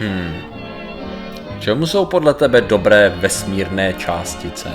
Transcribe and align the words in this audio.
Hmm. 0.00 0.34
Čemu 1.60 1.86
jsou 1.86 2.04
podle 2.04 2.34
tebe 2.34 2.60
dobré 2.60 3.14
vesmírné 3.16 3.92
částice? 3.92 4.68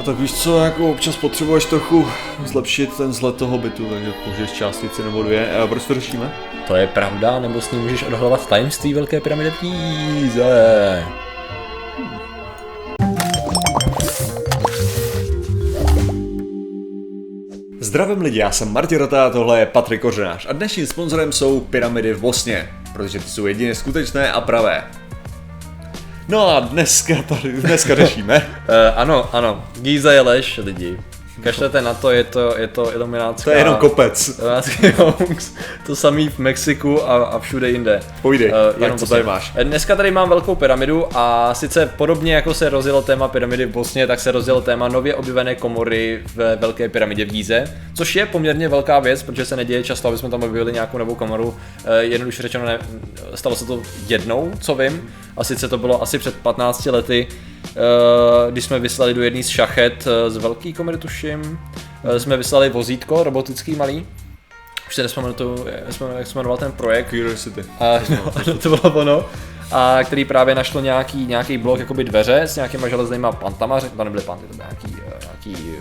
A 0.00 0.02
tak 0.02 0.18
víš 0.18 0.32
co, 0.32 0.64
jako 0.64 0.90
občas 0.90 1.16
potřebuješ 1.16 1.64
trochu 1.64 2.08
zlepšit 2.46 2.96
ten 2.96 3.08
vzhled 3.10 3.36
toho 3.36 3.58
bytu, 3.58 3.86
takže 3.90 4.12
použiješ 4.24 4.52
částici 4.52 5.02
nebo 5.02 5.22
dvě. 5.22 5.56
A 5.56 5.66
proč 5.66 5.84
to 5.84 5.94
řešíme? 5.94 6.32
To 6.66 6.76
je 6.76 6.86
pravda, 6.86 7.40
nebo 7.40 7.60
s 7.60 7.70
ním 7.70 7.82
můžeš 7.82 8.02
odhalovat 8.02 8.48
tajemství 8.48 8.94
Velké 8.94 9.20
pyramidy 9.20 9.50
v 9.50 9.60
Gíze. 9.60 11.04
Zdravím 17.80 18.20
lidi, 18.20 18.38
já 18.38 18.50
jsem 18.50 18.72
Martin 18.72 18.98
Rota, 18.98 19.30
tohle 19.30 19.60
je 19.60 19.66
Patrik 19.66 20.00
Kořenář 20.00 20.46
a 20.48 20.52
dnešním 20.52 20.86
sponzorem 20.86 21.32
jsou 21.32 21.60
pyramidy 21.60 22.12
v 22.12 22.20
Bosně, 22.20 22.68
protože 22.94 23.18
ty 23.18 23.28
jsou 23.28 23.46
jedině 23.46 23.74
skutečné 23.74 24.32
a 24.32 24.40
pravé. 24.40 24.84
No 26.28 26.48
a 26.48 26.60
dneska 26.60 27.14
tady, 27.22 27.52
dneska 27.52 27.94
řešíme. 27.94 28.36
Uh, 28.36 28.74
ano, 28.96 29.34
ano, 29.34 29.64
Gíza 29.80 30.12
je 30.12 30.20
lež, 30.20 30.60
lidi. 30.64 30.98
Kašlete 31.42 31.82
na 31.82 31.94
to, 31.94 32.10
je 32.10 32.24
to, 32.24 32.58
je 32.58 32.66
to 32.66 32.92
iluminácká... 32.92 33.44
To 33.44 33.50
je 33.50 33.58
jenom 33.58 33.76
kopec. 33.76 34.40
to 35.86 35.96
samý 35.96 36.28
v 36.28 36.38
Mexiku 36.38 37.10
a, 37.10 37.24
a 37.24 37.38
všude 37.38 37.70
jinde. 37.70 38.00
Pojde, 38.22 38.46
uh, 38.46 38.82
jenom 38.82 38.98
co 38.98 39.06
tady 39.06 39.22
máš? 39.22 39.52
Dneska 39.62 39.96
tady 39.96 40.10
mám 40.10 40.28
velkou 40.28 40.54
pyramidu 40.54 41.06
a 41.14 41.54
sice 41.54 41.86
podobně 41.96 42.34
jako 42.34 42.54
se 42.54 42.68
rozjelo 42.68 43.02
téma 43.02 43.28
pyramidy 43.28 43.66
v 43.66 43.70
Bosně, 43.70 44.06
tak 44.06 44.20
se 44.20 44.32
rozjelo 44.32 44.60
téma 44.60 44.88
nově 44.88 45.14
objevené 45.14 45.54
komory 45.54 46.22
v 46.34 46.56
Velké 46.56 46.88
pyramidě 46.88 47.24
v 47.24 47.30
Gíze, 47.30 47.78
což 47.94 48.16
je 48.16 48.26
poměrně 48.26 48.68
velká 48.68 48.98
věc, 48.98 49.22
protože 49.22 49.44
se 49.44 49.56
neděje 49.56 49.82
často, 49.82 50.08
aby 50.08 50.18
jsme 50.18 50.30
tam 50.30 50.42
objevili 50.42 50.72
nějakou 50.72 50.98
novou 50.98 51.14
komoru. 51.14 51.48
Uh, 51.48 51.54
jednoduše 52.00 52.42
řečeno, 52.42 52.64
ne, 52.64 52.78
stalo 53.34 53.56
se 53.56 53.66
to 53.66 53.82
jednou, 54.08 54.52
co 54.60 54.74
vím, 54.74 55.08
a 55.36 55.44
sice 55.44 55.68
to 55.68 55.78
bylo 55.78 56.02
asi 56.02 56.18
před 56.18 56.34
15 56.34 56.86
lety, 56.86 57.26
Eh, 57.28 57.53
když 58.50 58.64
jsme 58.64 58.78
vyslali 58.78 59.14
do 59.14 59.22
jedné 59.22 59.42
z 59.42 59.48
šachet 59.48 60.06
eh, 60.06 60.30
z 60.30 60.36
velký 60.36 60.72
komory, 60.72 60.98
tuším, 60.98 61.58
eh, 62.04 62.20
jsme 62.20 62.36
vyslali 62.36 62.68
vozítko 62.68 63.24
robotický 63.24 63.74
malý, 63.74 64.06
už 64.88 64.94
se 64.94 65.02
nespomenu, 65.02 65.34
jak 66.18 66.26
se 66.26 66.38
jmenoval 66.38 66.58
ten 66.58 66.72
projekt. 66.72 67.08
Curiosity. 67.10 67.64
A, 67.80 67.98
no, 68.10 68.54
to 68.62 68.68
bylo 68.68 68.94
ono. 68.94 69.24
A 69.72 69.98
který 70.04 70.24
právě 70.24 70.54
našlo 70.54 70.80
nějaký, 70.80 71.26
nějaký 71.26 71.58
blok 71.58 71.78
jakoby 71.78 72.04
dveře 72.04 72.40
s 72.40 72.56
nějakýma 72.56 72.88
železnýma 72.88 73.32
pantama, 73.32 73.80
to 73.80 74.04
nebyly 74.04 74.22
panty, 74.24 74.46
to 74.46 74.56
byly 74.56 74.68
nějaký, 74.68 75.02
nějaký 75.22 75.76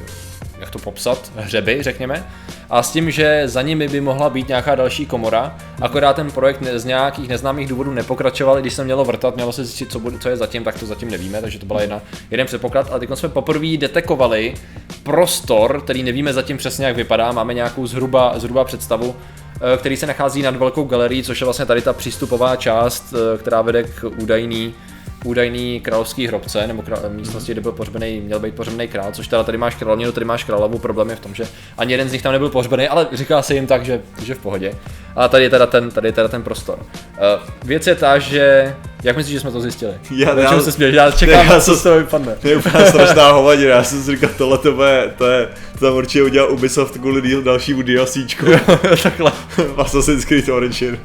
jak 0.64 0.70
to 0.70 0.80
popsat, 0.80 1.32
hřeby, 1.36 1.84
řekněme. 1.84 2.28
A 2.70 2.84
s 2.84 2.92
tím, 2.92 3.12
že 3.12 3.44
za 3.46 3.62
nimi 3.62 3.88
by 3.88 4.02
mohla 4.02 4.30
být 4.30 4.48
nějaká 4.48 4.76
další 4.76 5.06
komora, 5.06 5.56
akorát 5.82 6.16
ten 6.16 6.32
projekt 6.32 6.64
z 6.76 6.86
nějakých 6.86 7.30
neznámých 7.30 7.68
důvodů 7.68 7.92
nepokračoval, 7.92 8.62
když 8.62 8.74
se 8.74 8.84
mělo 8.84 9.06
vrtat, 9.06 9.36
mělo 9.36 9.52
se 9.52 9.66
zjistit, 9.66 9.92
co, 9.92 10.00
bude, 10.00 10.20
co 10.20 10.30
je 10.30 10.38
zatím, 10.38 10.64
tak 10.64 10.80
to 10.80 10.86
zatím 10.86 11.12
nevíme, 11.12 11.42
takže 11.42 11.60
to 11.60 11.66
byla 11.66 11.82
jedna, 11.82 12.02
jeden 12.32 12.48
předpoklad. 12.48 12.88
Ale 12.90 13.00
teď 13.00 13.10
jsme 13.14 13.30
poprvé 13.30 13.78
detekovali 13.78 14.54
prostor, 15.04 15.82
který 15.82 16.04
nevíme 16.04 16.34
zatím 16.34 16.58
přesně, 16.58 16.86
jak 16.86 16.96
vypadá, 16.96 17.32
máme 17.32 17.54
nějakou 17.54 17.88
zhruba, 17.88 18.40
zhruba 18.40 18.64
představu, 18.64 19.16
eh, 19.74 19.78
který 19.78 19.98
se 19.98 20.08
nachází 20.08 20.42
nad 20.42 20.56
velkou 20.56 20.84
galerií, 20.84 21.24
což 21.24 21.42
je 21.42 21.46
vlastně 21.46 21.66
tady 21.66 21.82
ta 21.82 21.94
přístupová 21.94 22.56
část, 22.56 23.14
eh, 23.14 23.38
která 23.38 23.62
vede 23.62 23.84
k 23.84 24.04
údajný 24.18 24.74
údajný 25.24 25.80
královský 25.80 26.28
hrobce, 26.28 26.68
nebo 26.68 26.82
král, 26.82 27.00
místnosti, 27.10 27.52
kde 27.52 27.62
byl 27.62 27.72
pohřbený, 27.72 28.22
měl 28.22 28.40
být 28.40 28.56
pohřbený 28.56 28.88
král, 28.88 29.12
což 29.12 29.28
teda 29.28 29.44
tady 29.44 29.58
máš 29.58 29.76
královnu, 29.76 30.12
tady 30.12 30.26
máš 30.26 30.44
královu, 30.44 30.80
problém 30.80 31.10
je 31.10 31.16
v 31.16 31.20
tom, 31.20 31.36
že 31.36 31.48
ani 31.78 31.94
jeden 31.94 32.10
z 32.10 32.12
nich 32.12 32.22
tam 32.22 32.34
nebyl 32.34 32.50
pohřbený, 32.50 32.88
ale 32.88 33.08
říká 33.12 33.42
se 33.42 33.54
jim 33.54 33.68
tak, 33.68 33.86
že, 33.86 34.02
že 34.24 34.36
v 34.36 34.40
pohodě. 34.40 34.74
A 35.16 35.28
tady 35.28 35.44
je 35.44 35.50
teda 35.50 35.66
ten, 35.66 35.92
tady 35.92 36.08
je 36.08 36.12
teda 36.12 36.28
ten 36.28 36.44
prostor. 36.44 36.80
Uh, 36.80 36.86
věc 37.64 37.88
je 37.88 37.96
ta, 37.96 38.20
že 38.20 38.76
jak 39.04 39.18
myslíš, 39.18 39.34
že 39.34 39.40
jsme 39.40 39.52
to 39.52 39.62
zjistili? 39.62 39.94
Já, 40.12 40.40
já, 40.40 40.62
se 40.62 40.72
směš? 40.72 40.96
já 40.96 41.12
čekám, 41.12 41.48
já 41.48 41.62
co 41.62 41.76
z 41.76 41.84
toho 41.84 41.98
vypadne. 41.98 42.36
To 42.42 42.48
je 42.48 42.56
úplně 42.58 42.86
strašná 42.86 43.32
hovadina, 43.32 43.76
já 43.76 43.84
jsem 43.84 44.04
si 44.04 44.12
říkal, 44.12 44.30
tohle 44.38 44.58
to 44.58 44.84
je, 44.84 45.14
to 45.18 45.28
je, 45.28 45.50
to 45.80 45.86
tam 45.86 45.96
určitě 45.96 46.24
udělal 46.24 46.52
Ubisoft 46.52 46.98
kvůli 46.98 47.44
dalšímu 47.44 47.82
DLCčku. 47.82 48.46
Takhle. 49.04 49.32
Assassin's 49.78 50.26
Creed 50.26 50.50
Origin. 50.50 51.00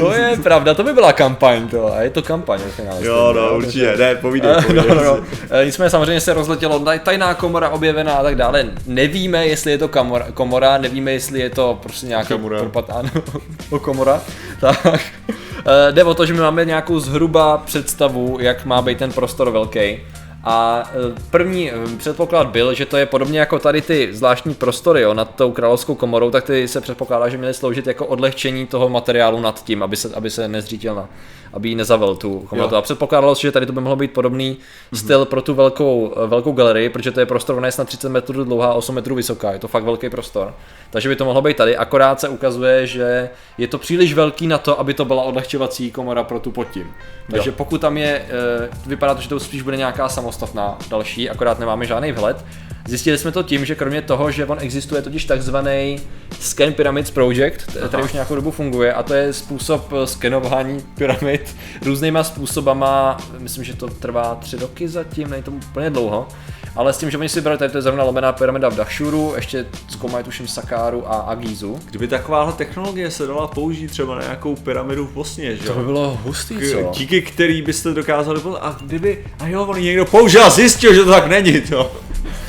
To 0.00 0.12
je 0.12 0.36
pravda, 0.42 0.74
to 0.74 0.82
by 0.82 0.92
byla 0.92 1.12
kampaň 1.12 1.68
to, 1.68 1.92
a 1.94 2.00
je 2.00 2.10
to 2.10 2.22
kampaň 2.22 2.60
ve 2.64 2.70
finále. 2.70 3.06
Jo, 3.06 3.32
no, 3.36 3.56
určitě, 3.56 3.96
ne, 3.96 4.14
povídej, 4.14 4.54
povídej. 4.66 4.88
No, 4.88 4.94
no, 4.94 5.04
no. 5.04 5.20
Nicméně 5.64 5.90
samozřejmě 5.90 6.20
se 6.20 6.32
rozletělo 6.32 6.84
tajná 7.02 7.34
komora 7.34 7.68
objevená 7.68 8.14
a 8.14 8.22
tak 8.22 8.34
dále. 8.34 8.64
Nevíme, 8.86 9.46
jestli 9.46 9.70
je 9.70 9.78
to 9.78 9.88
komora, 9.88 10.26
komora 10.34 10.78
nevíme, 10.78 11.12
jestli 11.12 11.40
je 11.40 11.50
to 11.50 11.78
prostě 11.82 12.06
nějaký 12.06 12.34
propatáno 12.38 13.10
komora. 13.80 14.20
Tak. 14.60 15.00
Eh, 15.66 15.92
jde 15.92 16.04
o 16.04 16.14
to, 16.14 16.26
že 16.26 16.32
my 16.32 16.40
máme 16.40 16.64
nějakou 16.64 16.98
zhruba 16.98 17.58
představu, 17.58 18.38
jak 18.40 18.64
má 18.64 18.82
být 18.82 18.98
ten 18.98 19.12
prostor 19.12 19.50
velký. 19.50 20.00
A 20.48 20.82
e, 20.82 21.20
první 21.30 21.70
e, 21.70 21.74
předpoklad 21.98 22.46
byl, 22.46 22.74
že 22.74 22.86
to 22.86 22.96
je 22.96 23.06
podobně 23.06 23.40
jako 23.40 23.58
tady 23.58 23.82
ty 23.82 24.08
zvláštní 24.12 24.54
prostory 24.54 25.00
jo, 25.02 25.14
nad 25.14 25.34
tou 25.34 25.52
královskou 25.52 25.94
komorou, 25.94 26.30
tak 26.30 26.44
ty 26.44 26.68
se 26.68 26.80
předpokládá, 26.80 27.28
že 27.28 27.38
měly 27.38 27.54
sloužit 27.54 27.86
jako 27.86 28.06
odlehčení 28.06 28.66
toho 28.66 28.88
materiálu 28.88 29.40
nad 29.40 29.64
tím, 29.64 29.82
aby 29.82 29.96
se, 29.96 30.14
aby 30.14 30.30
se 30.30 30.48
nezřítil 30.48 30.94
na, 30.94 31.08
aby 31.56 31.68
ji 31.68 31.74
nezavel 31.74 32.16
tu 32.16 32.40
komoru. 32.40 32.76
A 32.76 32.82
předpokládalo 32.82 33.34
se, 33.34 33.42
že 33.42 33.52
tady 33.52 33.66
to 33.66 33.72
by 33.72 33.80
mohlo 33.80 33.96
být 33.96 34.12
podobný 34.12 34.56
mm-hmm. 34.56 34.98
styl 34.98 35.24
pro 35.24 35.42
tu 35.42 35.54
velkou, 35.54 36.14
e, 36.24 36.26
velkou 36.26 36.52
galerii, 36.52 36.88
protože 36.88 37.10
to 37.10 37.20
je 37.20 37.26
prostor, 37.26 37.56
ona 37.56 37.66
je 37.66 37.72
snad 37.72 37.88
30 37.88 38.08
metrů 38.08 38.44
dlouhá, 38.44 38.74
8 38.74 38.94
metrů 38.94 39.14
vysoká, 39.14 39.52
je 39.52 39.58
to 39.58 39.68
fakt 39.68 39.84
velký 39.84 40.10
prostor. 40.10 40.54
Takže 40.90 41.08
by 41.08 41.16
to 41.16 41.24
mohlo 41.24 41.42
být 41.42 41.56
tady, 41.56 41.76
akorát 41.76 42.20
se 42.20 42.28
ukazuje, 42.28 42.86
že 42.86 43.30
je 43.58 43.68
to 43.68 43.78
příliš 43.78 44.14
velký 44.14 44.46
na 44.46 44.58
to, 44.58 44.80
aby 44.80 44.94
to 44.94 45.04
byla 45.04 45.22
odlehčovací 45.22 45.90
komora 45.90 46.24
pro 46.24 46.40
tu 46.40 46.50
pod 46.50 46.68
tím. 46.70 46.94
Takže 47.30 47.50
jo. 47.50 47.54
pokud 47.56 47.80
tam 47.80 47.96
je, 47.96 48.26
vypadá 48.86 49.14
to, 49.14 49.20
že 49.20 49.28
to 49.28 49.40
spíš 49.40 49.62
bude 49.62 49.76
nějaká 49.76 50.08
samostatná 50.08 50.36
samostatná 50.36 50.78
další, 50.88 51.30
akorát 51.30 51.58
nemáme 51.58 51.86
žádný 51.86 52.12
vhled. 52.12 52.44
Zjistili 52.88 53.18
jsme 53.18 53.32
to 53.32 53.42
tím, 53.42 53.64
že 53.64 53.74
kromě 53.74 54.02
toho, 54.02 54.30
že 54.30 54.46
on 54.46 54.58
existuje 54.60 55.02
totiž 55.02 55.24
takzvaný 55.24 56.00
Scan 56.40 56.72
Pyramids 56.72 57.10
Project, 57.10 57.78
který 57.88 58.02
už 58.02 58.12
nějakou 58.12 58.34
dobu 58.34 58.50
funguje 58.50 58.92
a 58.92 59.02
to 59.02 59.14
je 59.14 59.32
způsob 59.32 59.92
eh, 59.92 60.06
skenování 60.06 60.84
pyramid 60.94 61.56
různýma 61.82 62.24
způsobama, 62.24 63.16
myslím, 63.38 63.64
že 63.64 63.74
to 63.74 63.88
trvá 63.88 64.34
tři 64.34 64.56
roky 64.56 64.88
zatím, 64.88 65.30
není 65.30 65.42
to 65.42 65.50
úplně 65.50 65.90
dlouho, 65.90 66.28
ale 66.76 66.92
s 66.92 66.98
tím, 66.98 67.10
že 67.10 67.18
oni 67.18 67.28
si 67.28 67.38
vybrali, 67.38 67.58
tady 67.58 67.72
to 67.72 67.78
je 67.78 67.82
zrovna 67.82 68.04
lomená 68.04 68.32
pyramida 68.32 68.68
v 68.68 68.76
Dashuru, 68.76 69.32
ještě 69.36 69.66
zkoumají 69.88 70.24
tuším 70.24 70.48
Sakáru 70.48 71.12
a 71.12 71.16
Agizu. 71.16 71.78
Kdyby 71.90 72.08
takováhle 72.08 72.52
technologie 72.52 73.10
se 73.10 73.26
dala 73.26 73.46
použít 73.46 73.90
třeba 73.90 74.14
na 74.14 74.22
nějakou 74.22 74.56
pyramidu 74.56 75.06
v 75.06 75.12
Bosně, 75.12 75.56
že 75.56 75.62
To 75.62 75.74
by 75.74 75.84
bylo 75.84 76.18
hustý, 76.24 76.54
co? 76.70 76.90
Díky 76.92 77.22
který 77.22 77.62
byste 77.62 77.94
dokázali, 77.94 78.40
a 78.60 78.76
kdyby, 78.80 79.24
a 79.38 79.48
jo, 79.48 79.66
on 79.66 79.80
někdo 79.80 80.04
použil 80.04 80.44
a 80.44 80.50
zjistil, 80.50 80.94
že 80.94 81.04
to 81.04 81.10
tak 81.10 81.26
není, 81.26 81.60
to. 81.60 82.05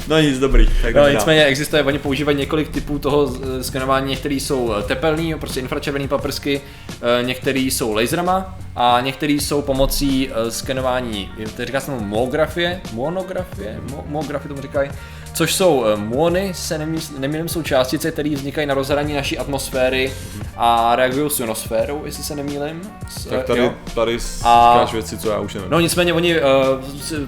No 0.07 0.19
nic, 0.19 0.40
dobrý. 0.40 0.68
Tak 0.81 0.95
no, 0.95 1.09
nicméně 1.09 1.45
existuje, 1.45 1.84
oni 1.84 2.00
používají 2.00 2.38
několik 2.38 2.69
typů 2.69 3.00
toho 3.00 3.34
skenování, 3.62 4.09
některý 4.09 4.40
jsou 4.40 4.73
eh, 4.73 4.84
tepelný, 4.84 5.35
prostě 5.35 5.59
infračervený 5.59 6.07
paprsky, 6.07 6.62
eh, 6.90 7.23
některý 7.23 7.72
jsou 7.72 7.94
laserama 7.94 8.57
a 8.75 9.01
některý 9.01 9.40
jsou 9.40 9.62
pomocí 9.62 10.29
eh, 10.29 10.51
skenování, 10.51 11.31
to 11.56 11.66
říká 11.66 11.79
se 11.79 11.91
monografie, 11.91 12.81
monografie, 12.94 13.79
mo, 13.91 14.03
monografie 14.07 14.50
tomu 14.50 14.62
říkají, 14.62 14.90
což 15.38 15.56
jsou 15.56 15.86
eh, 15.86 15.96
muony, 15.96 16.53
se 16.53 16.78
nemýlím, 17.18 17.48
jsou 17.48 17.62
částice, 17.62 18.12
které 18.12 18.30
vznikají 18.30 18.68
na 18.68 18.74
rozhraní 18.74 19.14
naší 19.14 19.38
atmosféry 19.38 20.14
a 20.58 20.96
reagují 20.96 21.30
s 21.30 21.40
ionosférou, 21.40 22.02
jestli 22.06 22.24
se 22.24 22.36
nemýlím. 22.36 22.81
Tak 23.30 23.44
tady, 23.44 23.59
jo. 23.59 23.74
tady 23.96 24.18
a, 24.44 24.74
říkáš 24.74 24.94
věci, 24.94 25.18
co 25.18 25.30
já 25.30 25.40
už 25.40 25.53
nevím. 25.53 25.70
No 25.72 25.80
nicméně 25.80 26.14
oni 26.14 26.36
uh, 26.36 26.44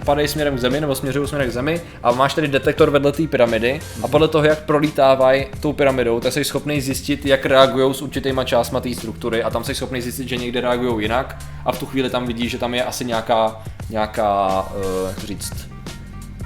padají 0.06 0.28
směrem 0.28 0.56
k 0.56 0.60
zemi 0.60 0.82
nebo 0.82 0.96
směřují 0.96 1.28
směrem 1.28 1.50
k 1.50 1.54
zemi 1.54 1.82
a 2.04 2.12
máš 2.12 2.34
tady 2.34 2.48
detektor 2.48 2.90
vedle 2.90 3.12
té 3.12 3.28
pyramidy 3.28 3.80
a 4.04 4.08
podle 4.08 4.28
toho, 4.28 4.46
jak 4.46 4.60
prolítávají 4.60 5.46
tou 5.60 5.74
pyramidou, 5.74 6.20
tak 6.20 6.34
jsi 6.34 6.44
schopný 6.44 6.82
zjistit, 6.82 7.26
jak 7.26 7.46
reagují 7.46 7.94
s 7.94 8.02
určitýma 8.02 8.44
částma 8.44 8.80
té 8.80 8.96
struktury 8.96 9.44
a 9.44 9.50
tam 9.50 9.64
jsi 9.64 9.76
schopný 9.76 10.02
zjistit, 10.02 10.30
že 10.30 10.38
někde 10.38 10.62
reagují 10.62 11.02
jinak 11.02 11.38
a 11.66 11.72
v 11.72 11.80
tu 11.80 11.86
chvíli 11.86 12.10
tam 12.10 12.28
vidíš, 12.28 12.52
že 12.52 12.58
tam 12.58 12.74
je 12.74 12.84
asi 12.84 13.06
nějaká, 13.06 13.64
nějaká, 13.90 14.62
uh, 14.62 15.10
jak 15.10 15.20
říct, 15.20 15.54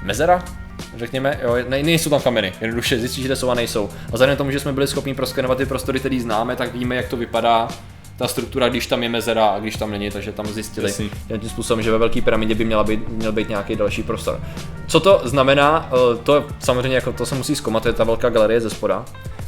mezera, 0.02 0.44
řekněme, 0.96 1.40
jo, 1.42 1.56
ne, 1.68 1.82
nejsou 1.82 2.10
tam 2.10 2.20
kameny, 2.20 2.52
jednoduše 2.60 2.98
zjistíš, 2.98 3.26
že 3.26 3.36
jsou 3.36 3.50
a 3.50 3.54
nejsou. 3.54 3.90
A 4.08 4.12
vzhledem 4.12 4.36
tomu, 4.36 4.50
že 4.50 4.60
jsme 4.60 4.72
byli 4.72 4.86
schopni 4.86 5.14
proskenovat 5.14 5.58
ty 5.58 5.66
prostory, 5.66 6.00
které 6.00 6.20
známe, 6.20 6.56
tak 6.56 6.74
víme, 6.74 6.96
jak 6.96 7.08
to 7.08 7.16
vypadá 7.16 7.68
ta 8.16 8.28
struktura, 8.28 8.68
když 8.68 8.86
tam 8.86 9.02
je 9.02 9.08
mezera 9.08 9.46
a 9.46 9.58
když 9.58 9.76
tam 9.76 9.90
není, 9.90 10.10
takže 10.10 10.32
tam 10.32 10.46
zjistili 10.46 10.86
Jasný. 10.86 11.10
tím 11.40 11.50
způsobem, 11.50 11.82
že 11.82 11.90
ve 11.90 11.98
velké 11.98 12.22
pyramidě 12.22 12.54
by 12.54 12.64
měla 12.64 12.84
být, 12.84 13.08
měl 13.08 13.32
být 13.32 13.48
nějaký 13.48 13.76
další 13.76 14.02
prostor. 14.02 14.40
Co 14.86 15.00
to 15.00 15.20
znamená, 15.24 15.90
eh, 15.92 16.16
to 16.22 16.44
samozřejmě 16.58 16.94
jako 16.94 17.12
to 17.12 17.26
se 17.26 17.34
musí 17.34 17.56
zkoumat, 17.56 17.82
to 17.82 17.88
je 17.88 17.92
ta 17.92 18.04
velká 18.04 18.28
galerie 18.28 18.60
ze 18.60 18.70
spoda. 18.70 19.04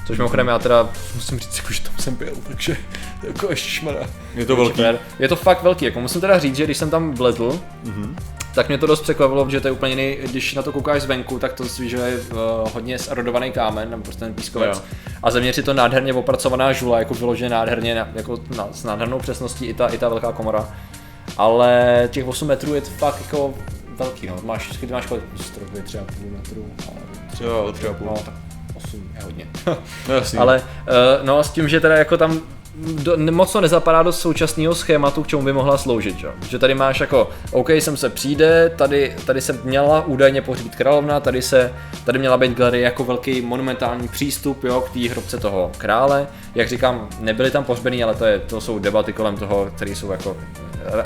Což 0.06 0.18
mimochodem 0.18 0.48
já 0.48 0.58
teda 0.58 0.88
musím 1.14 1.38
říct, 1.38 1.56
jako, 1.56 1.72
že 1.72 1.80
tam 1.82 1.94
jsem 1.98 2.14
byl, 2.14 2.32
takže 2.48 2.76
jako 3.22 3.50
ještě 3.50 3.68
šmara. 3.68 4.00
Je 4.34 4.46
to 4.46 4.56
velký. 4.56 4.82
Je 5.18 5.28
to 5.28 5.36
fakt 5.36 5.62
velký, 5.62 5.84
jako 5.84 6.00
musím 6.00 6.20
teda 6.20 6.38
říct, 6.38 6.56
že 6.56 6.64
když 6.64 6.76
jsem 6.76 6.90
tam 6.90 7.14
vlezl, 7.14 7.60
mm-hmm 7.84 8.35
tak 8.56 8.68
mě 8.68 8.78
to 8.78 8.86
dost 8.86 9.00
překvapilo, 9.00 9.50
že 9.50 9.60
to 9.60 9.68
je 9.68 9.72
úplně 9.72 9.92
jiný, 9.92 10.16
když 10.30 10.54
na 10.54 10.62
to 10.62 10.72
koukáš 10.72 11.02
zvenku, 11.02 11.38
tak 11.38 11.52
to 11.52 11.64
je 11.82 12.18
uh, 12.18 12.38
hodně 12.72 12.98
zerodovaný 12.98 13.52
kámen, 13.52 13.90
nebo 13.90 14.02
prostě 14.02 14.20
ten 14.20 14.34
pískovec. 14.34 14.76
Jo. 14.76 14.82
A 15.22 15.30
zevnitř 15.30 15.56
je 15.56 15.62
to 15.62 15.74
nádherně 15.74 16.14
opracovaná 16.14 16.72
žula, 16.72 16.98
jako 16.98 17.14
vyloženě 17.14 17.50
nádherně, 17.50 18.06
jako 18.14 18.38
na, 18.56 18.68
s 18.72 18.84
nádhernou 18.84 19.18
přesností 19.18 19.66
i 19.66 19.74
ta, 19.74 19.86
i 19.86 19.98
ta 19.98 20.08
velká 20.08 20.32
komora. 20.32 20.68
Ale 21.36 22.08
těch 22.12 22.26
8 22.26 22.48
metrů 22.48 22.74
je 22.74 22.80
to 22.80 22.90
fakt 22.90 23.20
jako 23.20 23.54
velký, 23.96 24.26
no. 24.26 24.36
Máš, 24.42 24.68
ty 24.68 24.86
máš 24.86 25.06
kolik? 25.06 25.24
Stropy, 25.40 25.82
třeba 25.82 26.04
půl 26.04 26.30
metru. 26.30 26.66
Jo, 27.40 27.72
třeba 27.72 27.94
půl. 27.94 28.06
No, 28.06 28.14
tak 28.24 28.34
8 28.74 29.10
je 29.14 29.24
hodně. 29.24 29.46
no, 30.08 30.14
jasný. 30.14 30.38
Ale 30.38 30.56
uh, 30.58 31.26
no 31.26 31.44
s 31.44 31.50
tím, 31.50 31.68
že 31.68 31.80
teda 31.80 31.96
jako 31.96 32.16
tam 32.16 32.40
do, 32.76 33.16
moc 33.32 33.52
to 33.52 33.60
nezapadá 33.60 34.02
do 34.02 34.12
současného 34.12 34.74
schématu, 34.74 35.22
k 35.22 35.26
čemu 35.26 35.42
by 35.42 35.52
mohla 35.52 35.78
sloužit. 35.78 36.18
Že, 36.18 36.28
že 36.48 36.58
tady 36.58 36.74
máš 36.74 37.00
jako, 37.00 37.30
OK, 37.50 37.70
sem 37.78 37.96
se 37.96 38.10
přijde, 38.10 38.72
tady, 38.76 39.16
tady 39.26 39.40
se 39.40 39.58
měla 39.64 40.06
údajně 40.06 40.42
pohřbít 40.42 40.76
královna, 40.76 41.20
tady 41.20 41.42
se, 41.42 41.72
tady 42.04 42.18
měla 42.18 42.36
být 42.36 42.56
galerie 42.56 42.84
jako 42.84 43.04
velký 43.04 43.40
monumentální 43.40 44.08
přístup, 44.08 44.64
jo, 44.64 44.80
k 44.80 44.90
té 44.90 45.08
hrobce 45.08 45.38
toho 45.38 45.70
krále. 45.78 46.26
Jak 46.54 46.68
říkám, 46.68 47.08
nebyly 47.20 47.50
tam 47.50 47.64
pohřbený, 47.64 48.04
ale 48.04 48.14
to, 48.14 48.24
je, 48.24 48.38
to 48.38 48.60
jsou 48.60 48.78
debaty 48.78 49.12
kolem 49.12 49.36
toho, 49.36 49.70
které 49.76 49.90
jsou 49.90 50.10
jako 50.10 50.36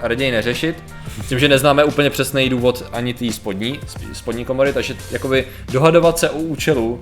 raději 0.03 0.31
neřešit. 0.33 0.85
Tím, 1.29 1.39
že 1.39 1.49
neznáme 1.49 1.85
úplně 1.85 2.11
přesný 2.11 2.49
důvod 2.49 2.85
ani 2.93 3.15
té 3.15 3.33
spodní, 3.33 3.81
spodní 4.13 4.45
komory, 4.45 4.73
takže 4.73 4.97
jakoby 5.11 5.47
dohadovat 5.73 6.19
se 6.19 6.31
o 6.31 6.39
účelu 6.39 7.01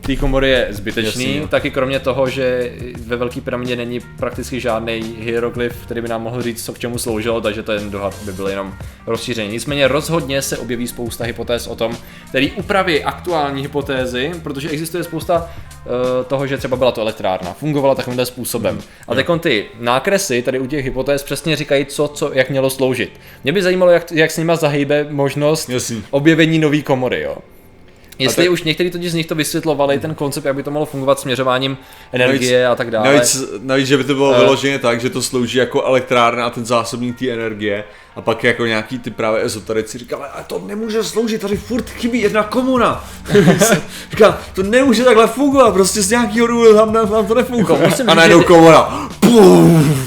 té 0.00 0.16
komory 0.16 0.50
je 0.50 0.66
zbytečný, 0.70 1.34
Jasný, 1.34 1.48
taky 1.48 1.70
kromě 1.70 2.00
toho, 2.00 2.28
že 2.28 2.72
ve 3.06 3.16
Velké 3.16 3.40
pyramidě 3.40 3.76
není 3.76 4.00
prakticky 4.00 4.60
žádný 4.60 5.16
hieroglyf, 5.18 5.76
který 5.84 6.00
by 6.00 6.08
nám 6.08 6.22
mohl 6.22 6.42
říct, 6.42 6.64
co 6.64 6.72
k 6.72 6.78
čemu 6.78 6.98
sloužilo, 6.98 7.40
takže 7.40 7.62
ten 7.62 7.90
dohad 7.90 8.14
by 8.24 8.32
byl 8.32 8.48
jenom 8.48 8.74
rozšířený. 9.06 9.48
Nicméně 9.48 9.88
rozhodně 9.88 10.42
se 10.42 10.58
objeví 10.58 10.86
spousta 10.86 11.24
hypotéz 11.24 11.66
o 11.66 11.74
tom, 11.74 11.96
který 12.28 12.52
upraví 12.52 13.04
aktuální 13.04 13.62
hypotézy, 13.62 14.30
protože 14.42 14.70
existuje 14.70 15.04
spousta 15.04 15.36
uh, 15.38 15.92
toho, 16.26 16.46
že 16.46 16.58
třeba 16.58 16.76
byla 16.76 16.92
to 16.92 17.00
elektrárna, 17.00 17.52
fungovala 17.52 17.94
takovýmhle 17.94 18.26
způsobem. 18.26 18.74
Hmm. 18.74 18.84
A 19.08 19.14
teď 19.14 19.26
ty 19.40 19.66
nákresy 19.80 20.42
tady 20.42 20.58
u 20.58 20.66
těch 20.66 20.84
hypotéz 20.84 21.22
přesně 21.22 21.56
říkají, 21.56 21.86
co, 21.86 22.08
co 22.08 22.30
jak 22.34 22.50
mělo 22.50 22.70
sloužit. 22.70 23.20
Mě 23.44 23.52
by 23.52 23.62
zajímalo, 23.62 23.90
jak, 23.90 24.12
jak 24.12 24.30
s 24.30 24.38
nima 24.38 24.56
zahýbe 24.56 25.06
možnost 25.10 25.68
Jasný. 25.68 26.04
objevení 26.10 26.58
nové 26.58 26.82
komory, 26.82 27.22
jo. 27.22 27.36
Jestli 28.20 28.44
tak... 28.44 28.52
už 28.52 28.62
některý 28.62 28.90
totiž 28.90 29.10
z 29.10 29.14
nich 29.14 29.26
to 29.26 29.34
vysvětlovali, 29.34 29.98
ten 29.98 30.14
koncept, 30.14 30.44
jak 30.44 30.56
by 30.56 30.62
to 30.62 30.70
mohlo 30.70 30.86
fungovat 30.86 31.20
směřováním 31.20 31.78
energie 32.12 32.62
navíc, 32.62 32.72
a 32.72 32.76
tak 32.76 32.90
dále. 32.90 33.06
Navíc, 33.06 33.44
navíc, 33.62 33.86
že 33.86 33.96
by 33.96 34.04
to 34.04 34.14
bylo 34.14 34.30
uh, 34.30 34.38
vyloženě 34.38 34.78
tak, 34.78 35.00
že 35.00 35.10
to 35.10 35.22
slouží 35.22 35.58
jako 35.58 35.84
elektrárna 35.84 36.46
a 36.46 36.50
ten 36.50 36.66
zásobník 36.66 37.18
té 37.18 37.30
energie 37.30 37.84
a 38.16 38.20
pak 38.20 38.44
jako 38.44 38.66
nějaký 38.66 38.98
ty 38.98 39.10
právě 39.10 39.44
ezoterici 39.44 39.98
říkali, 39.98 40.22
ale 40.34 40.44
to 40.46 40.62
nemůže 40.66 41.04
sloužit, 41.04 41.40
tady 41.40 41.56
furt 41.56 41.90
chybí 41.90 42.20
jedna 42.20 42.42
komuna. 42.42 43.04
Říká, 44.10 44.38
to 44.54 44.62
nemůže 44.62 45.04
takhle 45.04 45.26
fungovat, 45.26 45.72
prostě 45.72 46.02
z 46.02 46.10
nějakého 46.10 46.46
důvodu 46.46 46.74
tam, 46.74 46.92
tam 46.92 47.26
to 47.26 47.34
nefunguje. 47.34 47.80
Jako, 47.82 48.02
a 48.06 48.14
najednou 48.14 48.42
komuna. 48.42 49.08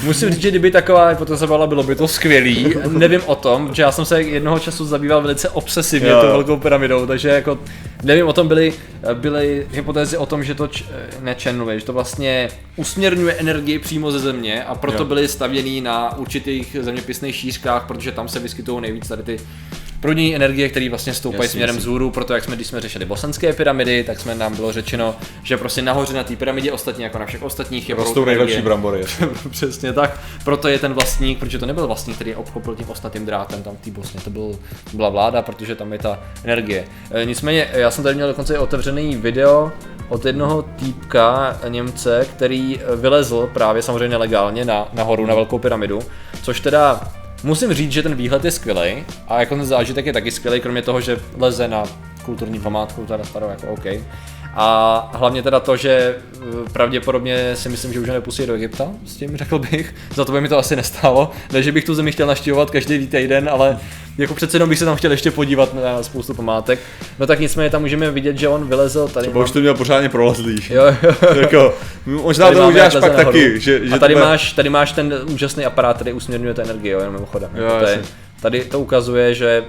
Musím 0.04 0.30
říct, 0.30 0.42
že 0.42 0.50
kdyby 0.50 0.70
taková 0.70 1.08
hypotéza 1.08 1.46
byla, 1.46 1.66
bylo 1.66 1.82
by 1.82 1.94
to 1.94 2.08
skvělý. 2.08 2.74
Nevím 2.88 3.20
o 3.26 3.34
tom, 3.34 3.74
že 3.74 3.82
já 3.82 3.92
jsem 3.92 4.04
se 4.04 4.22
jednoho 4.22 4.58
času 4.58 4.84
zabýval 4.86 5.22
velice 5.22 5.48
obsesivně 5.48 6.10
tou 6.10 6.26
velkou 6.26 6.56
pyramidou, 6.56 7.06
takže 7.06 7.28
jako 7.28 7.58
nevím 8.02 8.26
o 8.26 8.32
tom, 8.32 8.48
byly, 8.48 8.74
byly 9.14 9.66
hypotézy 9.70 10.16
o 10.16 10.26
tom, 10.26 10.44
že 10.44 10.54
to 10.54 10.66
č, 10.66 10.84
nečenuje, 11.20 11.80
že 11.80 11.86
to 11.86 11.92
vlastně 11.92 12.48
usměrňuje 12.76 13.34
energii 13.34 13.78
přímo 13.78 14.10
ze 14.10 14.18
země 14.18 14.64
a 14.64 14.74
proto 14.74 15.02
jo. 15.02 15.04
byly 15.04 15.28
stavěný 15.28 15.80
na 15.80 16.16
určitých 16.16 16.76
zeměpisných 16.80 17.36
šířkách, 17.36 17.86
protože 17.94 18.12
tam 18.12 18.28
se 18.28 18.38
vyskytují 18.38 18.80
nejvíc 18.80 19.08
tady 19.08 19.22
ty 19.22 19.38
proudění 20.04 20.36
energie, 20.36 20.68
které 20.68 20.88
vlastně 20.88 21.14
stoupají 21.14 21.48
směrem 21.48 21.76
vzhůru, 21.76 22.10
proto 22.10 22.34
jak 22.34 22.44
jsme, 22.44 22.56
když 22.56 22.66
jsme 22.66 22.80
řešili 22.80 23.04
bosenské 23.04 23.52
pyramidy, 23.52 24.04
tak 24.04 24.20
jsme 24.20 24.34
nám 24.34 24.56
bylo 24.56 24.72
řečeno, 24.72 25.16
že 25.42 25.56
prostě 25.56 25.82
nahoře 25.82 26.14
na 26.14 26.24
té 26.24 26.36
pyramidě, 26.36 26.72
ostatně 26.72 27.04
jako 27.04 27.18
na 27.18 27.26
všech 27.26 27.42
ostatních 27.42 27.88
je 27.88 27.94
Rostou 27.94 28.24
nejlepší 28.24 28.62
brambory. 28.62 29.04
Přesně 29.50 29.92
tak. 29.92 30.20
Proto 30.44 30.68
je 30.68 30.78
ten 30.78 30.92
vlastník, 30.94 31.38
protože 31.38 31.58
to 31.58 31.66
nebyl 31.66 31.86
vlastník, 31.86 32.16
který 32.16 32.34
obchopil 32.34 32.76
tím 32.76 32.90
ostatním 32.90 33.26
drátem 33.26 33.62
tam 33.62 33.76
v 33.76 33.84
té 33.84 33.90
Bosně, 33.90 34.20
to 34.20 34.30
byl, 34.30 34.58
byla 34.92 35.08
vláda, 35.08 35.42
protože 35.42 35.74
tam 35.74 35.92
je 35.92 35.98
ta 35.98 36.20
energie. 36.44 36.84
E, 37.10 37.24
nicméně, 37.24 37.68
já 37.72 37.90
jsem 37.90 38.04
tady 38.04 38.14
měl 38.14 38.28
dokonce 38.28 38.58
otevřený 38.58 39.16
video 39.16 39.72
od 40.08 40.24
jednoho 40.24 40.62
týpka 40.62 41.58
Němce, 41.68 42.26
který 42.36 42.80
vylezl 42.96 43.50
právě 43.54 43.82
samozřejmě 43.82 44.08
nelegálně 44.08 44.64
na, 44.64 44.88
nahoru 44.92 45.26
na 45.26 45.34
velkou 45.34 45.58
pyramidu, 45.58 46.02
což 46.42 46.60
teda 46.60 47.00
Musím 47.44 47.74
říct, 47.74 47.92
že 47.92 48.02
ten 48.02 48.14
výhled 48.14 48.44
je 48.44 48.50
skvělý 48.50 49.04
a 49.28 49.40
jako 49.40 49.56
ten 49.56 49.64
zážitek 49.64 50.06
je 50.06 50.12
taky 50.12 50.30
skvělý, 50.30 50.60
kromě 50.60 50.82
toho, 50.82 51.00
že 51.00 51.20
leze 51.36 51.68
na 51.68 51.84
kulturní 52.24 52.60
památku, 52.60 53.06
teda 53.06 53.24
starou 53.24 53.48
jako 53.48 53.66
OK. 53.66 53.86
A 54.56 55.10
hlavně 55.14 55.42
teda 55.42 55.60
to, 55.60 55.76
že 55.76 56.16
eh, 56.34 56.70
pravděpodobně 56.72 57.56
si 57.56 57.68
myslím, 57.68 57.92
že 57.92 58.00
už 58.00 58.08
nepustí 58.08 58.46
do 58.46 58.54
Egypta, 58.54 58.88
s 59.06 59.16
tím 59.16 59.36
řekl 59.36 59.58
bych. 59.58 59.94
Za 60.14 60.24
to 60.24 60.32
by 60.32 60.40
mi 60.40 60.48
to 60.48 60.58
asi 60.58 60.76
nestálo. 60.76 61.30
Ne, 61.52 61.62
že 61.62 61.72
bych 61.72 61.84
tu 61.84 61.94
zemi 61.94 62.12
chtěl 62.12 62.26
naštěvovat 62.26 62.70
každý 62.70 63.06
týden, 63.06 63.48
ale 63.52 63.78
jako 64.18 64.34
přece 64.34 64.56
jenom 64.56 64.68
bych 64.68 64.78
se 64.78 64.84
tam 64.84 64.96
chtěl 64.96 65.10
ještě 65.10 65.30
podívat 65.30 65.74
na 65.74 66.02
spoustu 66.02 66.34
památek. 66.34 66.78
No 67.18 67.26
tak 67.26 67.40
nicméně 67.40 67.70
tam 67.70 67.82
můžeme 67.82 68.10
vidět, 68.10 68.38
že 68.38 68.48
on 68.48 68.68
vylezl 68.68 69.08
tady. 69.08 69.26
Třeba 69.26 69.38
mám... 69.38 69.44
už 69.44 69.50
to 69.50 69.60
měl 69.60 69.74
pořádně 69.74 70.08
prolezlý. 70.08 70.60
Jo, 70.70 70.84
jo. 71.02 71.14
jako, 71.40 71.74
možná 72.06 72.46
tady 72.46 72.56
to 72.56 72.68
uděláš 72.68 72.96
pak 73.00 73.16
taky. 73.16 73.60
Že, 73.60 73.86
že 73.86 73.94
a 73.94 73.98
tady, 73.98 74.14
bude... 74.14 74.26
máš, 74.26 74.52
tady 74.52 74.70
máš 74.70 74.92
ten 74.92 75.14
úžasný 75.32 75.64
aparát, 75.64 75.96
který 75.96 76.12
usměrňuje 76.12 76.54
tu 76.54 76.60
energii, 76.60 76.90
jo, 76.90 76.98
jenom 76.98 77.14
mimochodem. 77.14 77.50
Jo, 77.54 77.64
jako 77.64 77.78
to 77.78 77.86
je, 77.86 78.02
tady 78.40 78.64
to 78.64 78.80
ukazuje, 78.80 79.34
že 79.34 79.64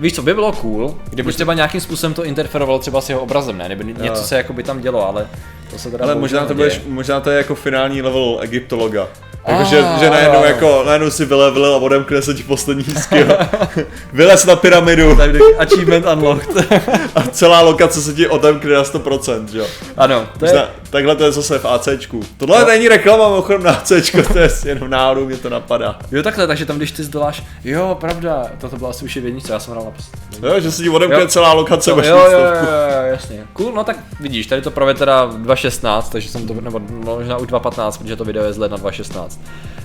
Víš 0.00 0.14
co, 0.14 0.22
by 0.22 0.34
bylo 0.34 0.52
cool, 0.52 0.94
kdyby 1.10 1.32
třeba 1.32 1.54
nějakým 1.54 1.80
způsobem 1.80 2.14
to 2.14 2.24
interferovalo 2.24 2.78
třeba 2.78 3.00
s 3.00 3.08
jeho 3.08 3.20
obrazem, 3.20 3.58
ne? 3.58 3.68
Nebo 3.68 3.82
něco 3.82 4.22
se 4.22 4.36
jako 4.36 4.52
by 4.52 4.62
tam 4.62 4.80
dělo, 4.80 5.08
ale 5.08 5.26
to 5.70 5.78
se 5.78 5.90
teda 5.90 6.04
Ale 6.04 6.14
možná 6.14 6.46
to, 6.46 6.54
budeš, 6.54 6.80
možná 6.86 7.20
to 7.20 7.30
je 7.30 7.36
jako 7.36 7.54
finální 7.54 8.02
level 8.02 8.38
egyptologa. 8.42 9.08
Jako, 9.48 9.64
že, 9.64 9.84
že 10.00 10.10
najednou, 10.10 10.44
jako, 10.44 10.82
najednou 10.86 11.10
si 11.10 11.24
vylevil 11.24 11.66
a 11.66 11.76
odemkne 11.76 12.22
se 12.22 12.34
ti 12.34 12.42
poslední 12.42 12.84
skill. 12.84 13.26
Vylez 14.12 14.44
na 14.44 14.56
pyramidu. 14.56 15.18
Achievement 15.58 16.06
unlocked. 16.12 16.72
a 17.14 17.22
celá 17.22 17.60
lokace 17.60 18.02
se 18.02 18.14
ti 18.14 18.28
odemkne 18.28 18.74
na 18.74 18.82
100%, 18.82 19.46
jo. 19.52 19.66
Ano. 19.96 20.26
To 20.38 20.46
je... 20.46 20.68
takhle 20.90 21.16
to 21.16 21.24
je 21.24 21.32
zase 21.32 21.58
v 21.58 21.64
ACčku. 21.64 22.20
Tohle 22.36 22.60
no. 22.60 22.66
není 22.66 22.88
reklama 22.88 23.28
mimochodem 23.28 23.62
na 23.62 23.72
ACčko, 23.72 24.22
to 24.22 24.38
je 24.38 24.50
jenom 24.64 24.90
náhodou 24.90 25.26
mě 25.26 25.36
to 25.36 25.50
napadá. 25.50 25.98
Jo 26.10 26.22
takhle, 26.22 26.46
takže 26.46 26.66
tam 26.66 26.76
když 26.76 26.92
ty 26.92 27.02
zdoláš, 27.02 27.42
jo 27.64 27.96
pravda, 28.00 28.46
toto 28.60 28.76
byla 28.76 28.90
asi 28.90 29.04
už 29.04 29.16
je 29.16 29.22
jednička, 29.22 29.52
já 29.52 29.60
jsem 29.60 29.72
hrál 29.72 29.84
na 29.84 30.48
Jo, 30.48 30.60
že 30.60 30.72
se 30.72 30.82
ti 30.82 30.88
odemkne 30.88 31.28
celá 31.28 31.52
lokace, 31.52 31.90
no, 31.90 32.02
jo, 32.02 32.16
jo, 32.16 32.38
jo, 32.38 32.38
jo, 32.40 33.06
jasně. 33.10 33.46
Cool, 33.52 33.72
no 33.72 33.84
tak 33.84 33.96
vidíš, 34.20 34.46
tady 34.46 34.62
to 34.62 34.70
právě 34.70 34.94
teda 34.94 35.30
2.16, 35.68 36.02
takže 36.12 36.28
jsem 36.28 36.46
to, 36.46 36.54
nebo 36.54 36.80
možná 36.88 37.36
už 37.36 37.48
2.15, 37.48 37.98
protože 37.98 38.16
to 38.16 38.24
video 38.24 38.44
je 38.44 38.52
z 38.52 38.58
ledna 38.58 38.76
2.16. 38.76 39.38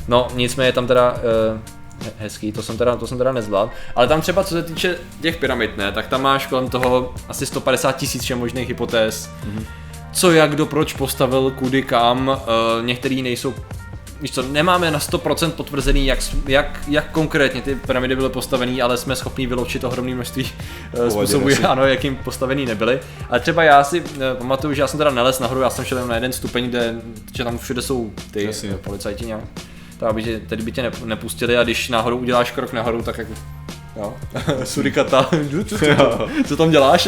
No, 0.08 0.28
nicméně 0.34 0.72
tam 0.72 0.88
teda 0.88 1.12
uh, 1.12 1.60
hezký, 2.18 2.52
to 2.52 2.64
jsem 2.64 2.78
teda, 2.78 2.96
to 2.96 3.08
jsem 3.08 3.18
teda 3.18 3.32
nezvládl. 3.32 3.72
Ale 3.96 4.08
tam 4.08 4.22
třeba 4.22 4.44
co 4.44 4.56
se 4.56 4.64
týče 4.64 4.98
těch 5.22 5.38
pyramid, 5.38 5.78
ne, 5.78 5.92
tak 5.92 6.08
tam 6.08 6.22
máš 6.22 6.48
kolem 6.48 6.70
toho 6.70 7.14
asi 7.30 7.46
150 7.46 7.92
tisíc 7.92 8.30
možných 8.30 8.68
hypotéz. 8.68 9.30
Mm-hmm. 9.30 9.64
Co, 10.14 10.32
jak, 10.32 10.52
kdo, 10.52 10.66
proč 10.66 10.94
postavil, 10.94 11.52
kudy, 11.52 11.84
kam. 11.84 12.28
Uh, 12.28 12.86
některý 12.86 13.22
nejsou 13.22 13.54
víš 14.24 14.32
co, 14.32 14.42
nemáme 14.42 14.92
na 14.92 15.00
100% 15.00 15.52
potvrzený, 15.52 16.06
jak, 16.06 16.20
jak, 16.48 16.80
jak 16.88 17.12
konkrétně 17.12 17.62
ty 17.62 17.76
pyramidy 17.76 18.16
byly 18.16 18.30
postavený, 18.30 18.82
ale 18.82 18.98
jsme 18.98 19.16
schopni 19.16 19.48
vyloučit 19.48 19.84
ohromné 19.84 20.16
množství 20.16 20.52
uh, 21.00 21.08
způsobů, 21.10 21.48
ano, 21.68 21.86
jakým 21.86 22.16
postavený 22.16 22.66
nebyly. 22.66 23.00
Ale 23.30 23.40
třeba 23.40 23.64
já 23.64 23.84
si 23.84 24.02
uh, 24.02 24.08
pamatuju, 24.38 24.74
že 24.74 24.82
já 24.82 24.88
jsem 24.88 24.98
teda 24.98 25.12
nelez 25.12 25.40
nahoru, 25.40 25.62
já 25.62 25.70
jsem 25.70 25.86
šel 25.86 25.98
jenom 25.98 26.10
na 26.10 26.16
jeden 26.16 26.34
stupeň, 26.34 26.70
kde 26.70 27.02
že 27.36 27.44
tam 27.44 27.58
všude 27.58 27.82
jsou 27.82 28.12
ty 28.32 28.44
Jasně. 28.44 28.74
policajti 28.74 29.26
nějak. 29.26 29.44
Tak 29.98 30.10
aby 30.10 30.24
tě, 30.24 30.40
tedy 30.40 30.64
by 30.64 30.72
tě 30.72 30.92
nepustili 31.06 31.58
a 31.58 31.64
když 31.64 31.90
náhodou 31.90 32.18
uděláš 32.18 32.52
krok 32.52 32.74
nahoru, 32.74 33.02
tak 33.02 33.18
jako 33.18 33.34
Jo. 33.96 34.14
Surikata, 34.64 35.30
co 36.48 36.58
tam 36.58 36.72
děláš? 36.72 37.08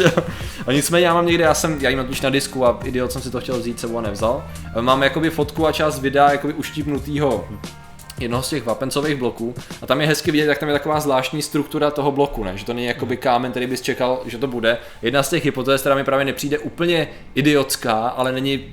a 0.66 0.72
nicméně 0.72 1.06
já 1.06 1.14
mám 1.14 1.26
někde, 1.26 1.44
já 1.44 1.54
jsem, 1.54 1.78
já 1.80 1.90
jim 1.90 2.06
na 2.22 2.30
disku 2.30 2.66
a 2.66 2.78
idiot 2.84 3.12
jsem 3.12 3.22
si 3.22 3.30
to 3.30 3.40
chtěl 3.40 3.58
vzít 3.58 3.80
sebou 3.80 3.98
a 3.98 4.00
nevzal. 4.00 4.44
Mám 4.80 5.02
jakoby 5.02 5.30
fotku 5.30 5.66
a 5.66 5.72
část 5.72 6.00
videa 6.00 6.32
jakoby 6.32 6.52
uštípnutýho 6.52 7.48
jednoho 8.20 8.42
z 8.42 8.48
těch 8.48 8.64
vapencových 8.64 9.16
bloků 9.16 9.54
a 9.82 9.86
tam 9.86 10.00
je 10.00 10.06
hezky 10.06 10.30
vidět, 10.30 10.44
jak 10.44 10.58
tam 10.58 10.68
je 10.68 10.74
taková 10.74 11.00
zvláštní 11.00 11.42
struktura 11.42 11.90
toho 11.90 12.12
bloku, 12.12 12.44
ne? 12.44 12.56
že 12.56 12.64
to 12.64 12.72
není 12.72 12.86
jakoby 12.86 13.16
kámen, 13.16 13.50
který 13.50 13.66
bys 13.66 13.80
čekal, 13.80 14.22
že 14.26 14.38
to 14.38 14.46
bude. 14.46 14.78
Jedna 15.02 15.22
z 15.22 15.30
těch 15.30 15.44
hypotéz, 15.44 15.80
která 15.80 15.94
mi 15.94 16.04
právě 16.04 16.24
nepřijde 16.24 16.58
úplně 16.58 17.08
idiotská, 17.34 18.08
ale 18.08 18.32
není 18.32 18.64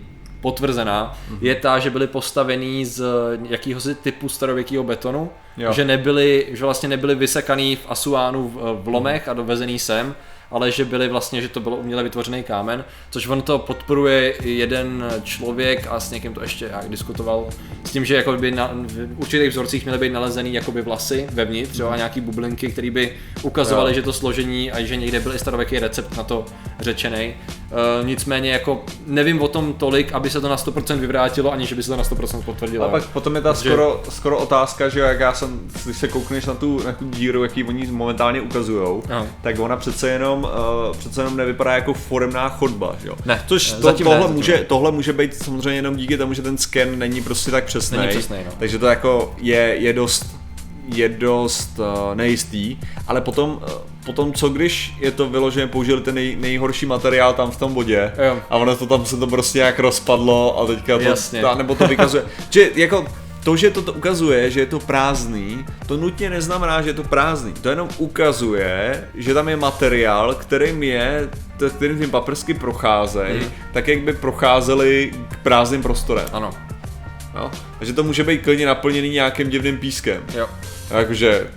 potvrzená, 0.44 1.14
mm-hmm. 1.14 1.38
je 1.42 1.56
ta, 1.56 1.80
že 1.80 1.90
byly 1.90 2.08
postavený 2.08 2.86
z 2.86 3.04
jakýhosi 3.50 3.96
typu 3.96 4.30
starověkého 4.30 4.84
betonu, 4.84 5.30
jo. 5.58 5.74
že 5.74 5.86
nebyly, 5.86 6.48
že 6.52 6.66
vlastně 6.66 6.90
nebyly 6.90 7.16
vysekaný 7.16 7.76
v 7.76 7.86
Asuánu 7.90 8.50
v, 8.50 8.84
v 8.84 8.88
lomech 8.88 9.28
a 9.28 9.34
dovezený 9.34 9.80
sem, 9.80 10.16
ale 10.54 10.72
že 10.72 10.86
byly 10.86 11.08
vlastně, 11.08 11.42
že 11.42 11.50
to 11.50 11.60
bylo 11.60 11.76
uměle 11.76 12.04
vytvořený 12.04 12.44
kámen, 12.44 12.86
což 13.10 13.28
on 13.28 13.42
to 13.42 13.60
podporuje 13.60 14.34
jeden 14.44 15.06
člověk 15.24 15.88
a 15.90 16.00
s 16.00 16.12
někým 16.12 16.34
to 16.34 16.42
ještě 16.42 16.66
jak 16.66 16.90
diskutoval, 16.90 17.48
s 17.84 17.92
tím, 17.92 18.06
že 18.06 18.16
jako 18.16 18.34
by 18.34 18.52
na, 18.52 18.72
v 18.74 19.20
určitých 19.20 19.50
vzorcích 19.50 19.84
měly 19.84 19.98
být 19.98 20.14
nalezený 20.14 20.54
jakoby 20.54 20.82
vlasy 20.82 21.28
vevnitř, 21.32 21.80
a 21.80 21.96
nějaký 21.96 22.22
bublinky, 22.22 22.68
které 22.68 22.92
by 22.92 23.14
ukazovaly, 23.42 23.92
jo. 23.92 23.96
že 23.96 24.02
to 24.02 24.14
složení 24.14 24.72
a 24.72 24.86
že 24.86 24.96
někde 24.96 25.20
byl 25.20 25.36
i 25.36 25.40
starověký 25.40 25.80
recept 25.80 26.18
na 26.18 26.24
to 26.24 26.46
řečený. 26.80 27.34
Uh, 27.72 28.08
nicméně 28.08 28.52
jako 28.52 28.84
nevím 29.08 29.42
o 29.42 29.48
tom 29.48 29.74
tolik, 29.74 30.14
aby 30.14 30.30
se 30.30 30.42
to 30.42 30.50
na 30.50 30.56
100% 30.56 30.98
vyvrátilo, 30.98 31.52
ani 31.52 31.66
že 31.66 31.76
by 31.76 31.84
se 31.84 31.90
to 31.90 31.98
na 31.98 32.04
100% 32.04 32.42
potvrdilo. 32.42 32.86
A 32.86 32.90
pak 32.90 33.08
potom 33.08 33.36
je 33.36 33.42
ta 33.42 33.54
Takže... 33.54 33.70
skoro, 33.70 34.04
skoro 34.10 34.38
otázka, 34.38 34.90
že 34.90 35.00
jak 35.00 35.20
já 35.20 35.34
jsem, 35.34 35.60
když 35.86 35.98
se 35.98 36.08
koukneš 36.08 36.46
na 36.46 36.54
tu, 36.54 36.84
na 36.86 36.92
tu 36.92 37.10
díru, 37.10 37.44
jaký 37.44 37.64
oni 37.64 37.88
momentálně 37.88 38.42
ukazují, 38.42 39.02
tak 39.42 39.60
ona 39.60 39.78
přece 39.78 40.10
jenom, 40.10 40.43
uh, 40.44 40.98
přece 40.98 41.22
jenom 41.22 41.38
nevypadá 41.38 41.74
jako 41.74 41.94
foremná 41.94 42.50
chodba, 42.50 42.96
jo? 43.04 43.16
Ne, 43.26 43.44
Což 43.48 43.72
to, 43.72 43.94
tohle, 43.94 44.20
ne, 44.20 44.28
může, 44.28 44.66
tohle 44.68 44.92
může 44.92 45.14
být 45.14 45.44
samozřejmě 45.44 45.76
jenom 45.76 45.96
díky 45.96 46.18
tomu, 46.18 46.34
že 46.34 46.42
ten 46.42 46.58
sken 46.58 47.00
není 47.00 47.22
prostě 47.22 47.52
tak 47.52 47.64
přesný. 47.64 47.98
Není 47.98 48.10
přesný 48.10 48.38
no. 48.46 48.52
Takže 48.60 48.80
to 48.80 48.86
jako 48.86 49.34
je, 49.38 49.76
je 49.80 49.94
dost 49.94 50.26
je 50.88 51.10
dost 51.10 51.80
uh, 51.80 52.16
nejistý, 52.16 52.78
ale 53.08 53.22
potom, 53.22 53.50
uh, 53.50 53.72
potom 54.06 54.34
co 54.34 54.50
když 54.50 54.94
je 55.00 55.12
to 55.12 55.30
vyloženě 55.30 55.68
použili 55.68 56.02
ten 56.02 56.16
nej, 56.16 56.36
nejhorší 56.36 56.86
materiál 56.86 57.34
tam 57.34 57.52
v 57.52 57.58
tom 57.58 57.74
bodě 57.74 58.12
jo. 58.28 58.40
a 58.50 58.58
ono 58.58 58.76
to 58.76 58.86
tam 58.86 59.06
se 59.06 59.18
to 59.18 59.28
prostě 59.28 59.58
nějak 59.58 59.80
rozpadlo 59.80 60.60
a 60.60 60.68
teďka 60.68 60.98
to, 60.98 61.04
Jasně. 61.04 61.42
Ta, 61.42 61.56
nebo 61.56 61.76
to 61.76 61.88
vykazuje, 61.88 62.26
že 62.50 62.70
jako 62.76 63.06
to, 63.44 63.58
že 63.58 63.70
to 63.70 63.82
ukazuje, 63.82 64.52
že 64.52 64.60
je 64.60 64.66
to 64.66 64.80
prázdný, 64.80 65.66
to 65.88 65.98
nutně 65.98 66.30
neznamená, 66.30 66.82
že 66.82 66.90
je 66.90 66.94
to 66.94 67.04
prázdný. 67.04 67.54
To 67.54 67.70
jenom 67.70 67.90
ukazuje, 67.98 69.08
že 69.16 69.34
tam 69.34 69.50
je 69.50 69.58
materiál, 69.58 70.36
kterým 70.36 70.84
je, 70.84 71.30
kterým 71.76 72.00
tím 72.00 72.12
paprsky 72.12 72.54
procházejí, 72.54 73.40
mm. 73.40 73.52
tak 73.74 73.88
jak 73.88 74.00
by 74.00 74.14
procházely 74.14 75.12
k 75.30 75.38
prázdným 75.38 75.82
prostorem. 75.82 76.26
Ano. 76.34 76.52
Jo? 77.36 77.52
Takže 77.80 77.94
to 77.94 78.04
může 78.04 78.24
být 78.24 78.44
klidně 78.44 78.66
naplněný 78.66 79.10
nějakým 79.10 79.50
divným 79.50 79.78
pískem. 79.78 80.24
Jo. 80.36 80.50
Jakože, 80.92 81.48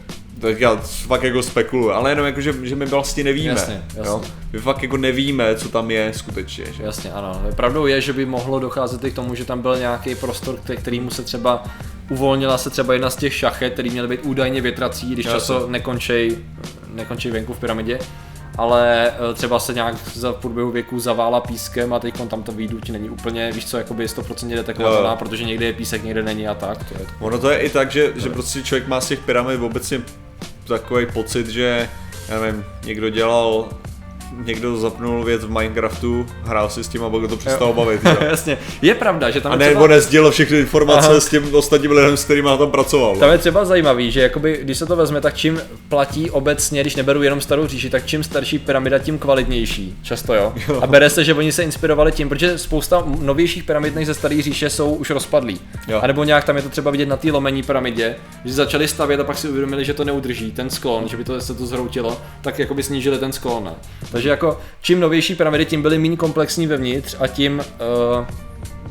tak 0.47 0.61
já 0.61 0.77
fakt 0.83 1.23
jako 1.23 1.43
spekuluju, 1.43 1.91
ale 1.91 2.11
jenom 2.11 2.27
jako, 2.27 2.41
že, 2.41 2.55
že 2.63 2.77
my 2.77 2.87
vlastně 2.87 3.25
nevíme. 3.25 3.49
Jasně, 3.49 3.85
jasně. 3.97 4.11
Jo? 4.11 4.21
My 4.53 4.59
fakt 4.59 4.83
jako 4.83 4.97
nevíme, 4.97 5.55
co 5.57 5.69
tam 5.69 5.91
je 5.91 6.13
skutečně. 6.15 6.65
Že? 6.73 6.83
Jasně, 6.83 7.13
ano. 7.13 7.43
Pravdou 7.57 7.87
je, 7.87 8.01
že 8.01 8.13
by 8.13 8.27
mohlo 8.27 8.59
docházet 8.59 9.05
i 9.05 9.11
k 9.11 9.15
tomu, 9.15 9.35
že 9.35 9.45
tam 9.45 9.63
byl 9.63 9.79
nějaký 9.79 10.15
prostor, 10.15 10.59
který 10.77 11.01
mu 11.01 11.11
se 11.11 11.23
třeba 11.23 11.65
uvolnila 12.11 12.59
se 12.59 12.71
třeba 12.71 12.93
jedna 12.93 13.11
z 13.11 13.17
těch 13.17 13.35
šachet, 13.35 13.73
který 13.73 13.91
měly 13.91 14.09
být 14.09 14.21
údajně 14.23 14.61
větrací, 14.61 15.13
když 15.13 15.27
často 15.27 15.67
nekončí, 15.69 16.39
nekončí 16.95 17.31
venku 17.31 17.55
v 17.55 17.59
pyramidě 17.59 17.99
ale 18.59 19.11
eh, 19.11 19.35
třeba 19.35 19.59
se 19.59 19.75
nějak 19.75 19.95
za 20.15 20.33
průběhu 20.33 20.71
věku 20.71 21.01
zavála 21.01 21.41
pískem 21.41 21.93
a 21.93 21.99
teď 21.99 22.29
tam 22.29 22.43
to 22.43 22.53
výduť 22.53 22.91
není 22.91 23.11
úplně, 23.11 23.53
víš 23.53 23.67
co, 23.67 23.79
jakoby 23.79 24.07
100% 24.07 24.55
detekovatelná, 24.55 25.17
protože 25.17 25.45
někde 25.45 25.67
je 25.67 25.73
písek, 25.73 26.05
někde 26.05 26.23
není 26.23 26.49
a 26.49 26.55
tak. 26.55 26.79
To 26.79 26.95
je 26.99 27.07
to. 27.07 27.13
Ono 27.21 27.39
to 27.39 27.51
je 27.51 27.59
i 27.59 27.71
tak, 27.71 27.91
že, 27.91 28.13
že 28.17 28.31
prostě 28.31 28.63
člověk 28.63 28.89
má 28.89 29.01
z 29.01 29.09
těch 29.09 29.21
pyramid 29.21 29.61
obecně 29.61 30.03
takový 30.69 31.07
pocit, 31.07 31.49
že 31.49 31.89
já 32.29 32.41
nevím, 32.41 32.65
někdo 32.85 33.11
dělal 33.11 33.69
někdo 34.45 34.77
zapnul 34.77 35.25
věc 35.25 35.45
v 35.45 35.51
Minecraftu, 35.51 36.27
hrál 36.45 36.71
si 36.71 36.85
s 36.85 36.89
tím 36.89 37.05
a 37.05 37.11
pak 37.11 37.29
to 37.29 37.37
přestalo 37.37 37.73
bavit. 37.73 38.01
Jasně, 38.21 38.59
je 38.83 38.95
pravda, 38.95 39.31
že 39.31 39.41
tam 39.41 39.53
A 39.53 39.57
ne, 39.57 39.67
třeba... 39.67 39.87
nezdělil 39.87 40.31
všechny 40.31 40.59
informace 40.59 41.09
Aha. 41.09 41.21
s 41.21 41.29
tím 41.29 41.55
ostatním 41.55 41.91
lidem, 41.91 42.17
s 42.17 42.25
kterými 42.25 42.49
tam 42.59 42.71
pracoval. 42.71 43.17
Tam 43.17 43.33
je 43.33 43.39
třeba 43.39 43.65
zajímavý, 43.65 44.11
že 44.11 44.21
jakoby, 44.21 44.59
když 44.63 44.79
se 44.79 44.87
to 44.87 44.97
vezme, 44.97 45.21
tak 45.21 45.35
čím 45.35 45.61
platí 45.89 46.31
obecně, 46.31 46.81
když 46.81 46.97
neberu 46.97 47.23
jenom 47.23 47.41
starou 47.41 47.67
říši, 47.67 47.91
tak 47.91 48.07
čím 48.07 48.25
starší 48.25 48.59
pyramida, 48.59 48.99
tím 48.99 49.19
kvalitnější. 49.19 49.99
Často 50.03 50.35
jo. 50.35 50.53
jo. 50.69 50.81
A 50.83 50.87
bere 50.87 51.11
se, 51.11 51.25
že 51.25 51.35
oni 51.35 51.53
se 51.53 51.63
inspirovali 51.63 52.13
tím, 52.13 52.29
protože 52.29 52.59
spousta 52.59 53.05
novějších 53.21 53.65
pyramid 53.65 53.95
než 53.95 54.07
ze 54.07 54.15
staré 54.15 54.43
říše 54.43 54.71
jsou 54.71 54.95
už 54.95 55.11
rozpadlí. 55.11 55.61
Jo. 55.89 56.01
A 56.03 56.07
nebo 56.07 56.25
nějak 56.25 56.45
tam 56.45 56.57
je 56.57 56.63
to 56.63 56.69
třeba 56.69 56.91
vidět 56.91 57.09
na 57.09 57.17
té 57.17 57.33
lomení 57.33 57.63
pyramidě, 57.63 58.17
že 58.45 58.53
začali 58.53 58.89
stavět 58.89 59.21
a 59.21 59.25
pak 59.25 59.39
si 59.39 59.49
uvědomili, 59.49 59.85
že 59.85 59.95
to 59.95 60.05
neudrží, 60.05 60.53
ten 60.53 60.71
sklon, 60.71 61.09
že 61.09 61.17
by 61.17 61.25
to 61.25 61.41
se 61.41 61.55
to 61.55 61.67
zhroutilo, 61.67 62.21
tak 62.41 62.59
jakoby 62.59 62.83
snížili 62.83 63.19
ten 63.19 63.33
sklon. 63.33 63.75
Takže 64.17 64.29
jako 64.29 64.59
čím 64.81 65.01
novější 65.01 65.35
pyramidy, 65.35 65.65
tím 65.65 65.83
byly 65.83 65.99
méně 65.99 66.17
komplexní 66.17 66.67
vevnitř 66.67 67.17
a 67.21 67.27
tím 67.27 67.63
uh, 68.19 68.27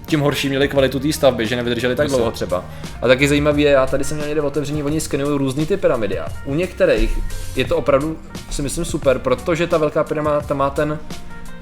tím 0.05 0.19
horší 0.19 0.49
měli 0.49 0.67
kvalitu 0.67 0.99
té 0.99 1.13
stavby, 1.13 1.47
že 1.47 1.55
nevydrželi 1.55 1.95
tak 1.95 2.07
dlouho 2.07 2.31
třeba. 2.31 2.65
A 3.01 3.07
taky 3.07 3.27
zajímavé 3.27 3.61
je, 3.61 3.71
já 3.71 3.87
tady 3.87 4.03
jsem 4.03 4.17
měl 4.17 4.27
někde 4.27 4.41
otevření, 4.41 4.83
oni 4.83 5.01
skenují 5.01 5.37
různý 5.37 5.65
ty 5.65 5.77
pyramidy 5.77 6.19
a 6.19 6.27
u 6.45 6.55
některých 6.55 7.19
je 7.55 7.65
to 7.65 7.77
opravdu, 7.77 8.17
si 8.51 8.61
myslím, 8.61 8.85
super, 8.85 9.19
protože 9.19 9.67
ta 9.67 9.77
velká 9.77 10.03
pyramida 10.03 10.41
má 10.53 10.69
ten 10.69 10.99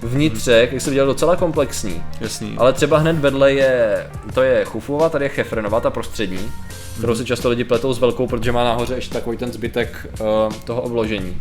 vnitřek, 0.02 0.74
jak 0.74 0.82
se 0.82 0.90
viděl, 0.90 1.06
docela 1.06 1.36
komplexní. 1.36 2.04
Jasný. 2.22 2.56
Ale 2.58 2.74
třeba 2.74 2.98
hned 2.98 3.20
vedle 3.20 3.54
je, 3.54 4.08
to 4.34 4.42
je 4.42 4.66
Chufova, 4.66 5.10
tady 5.10 5.26
je 5.26 5.30
Chefrenova, 5.30 5.80
ta 5.80 5.90
prostřední, 5.90 6.52
kterou 6.98 7.16
si 7.16 7.26
často 7.26 7.50
lidi 7.50 7.64
pletou 7.64 7.94
s 7.94 8.00
velkou, 8.00 8.28
protože 8.28 8.52
má 8.52 8.64
nahoře 8.64 8.96
ještě 8.96 9.14
takový 9.14 9.38
ten 9.38 9.52
zbytek 9.52 10.08
uh, 10.20 10.54
toho 10.64 10.82
obložení. 10.82 11.38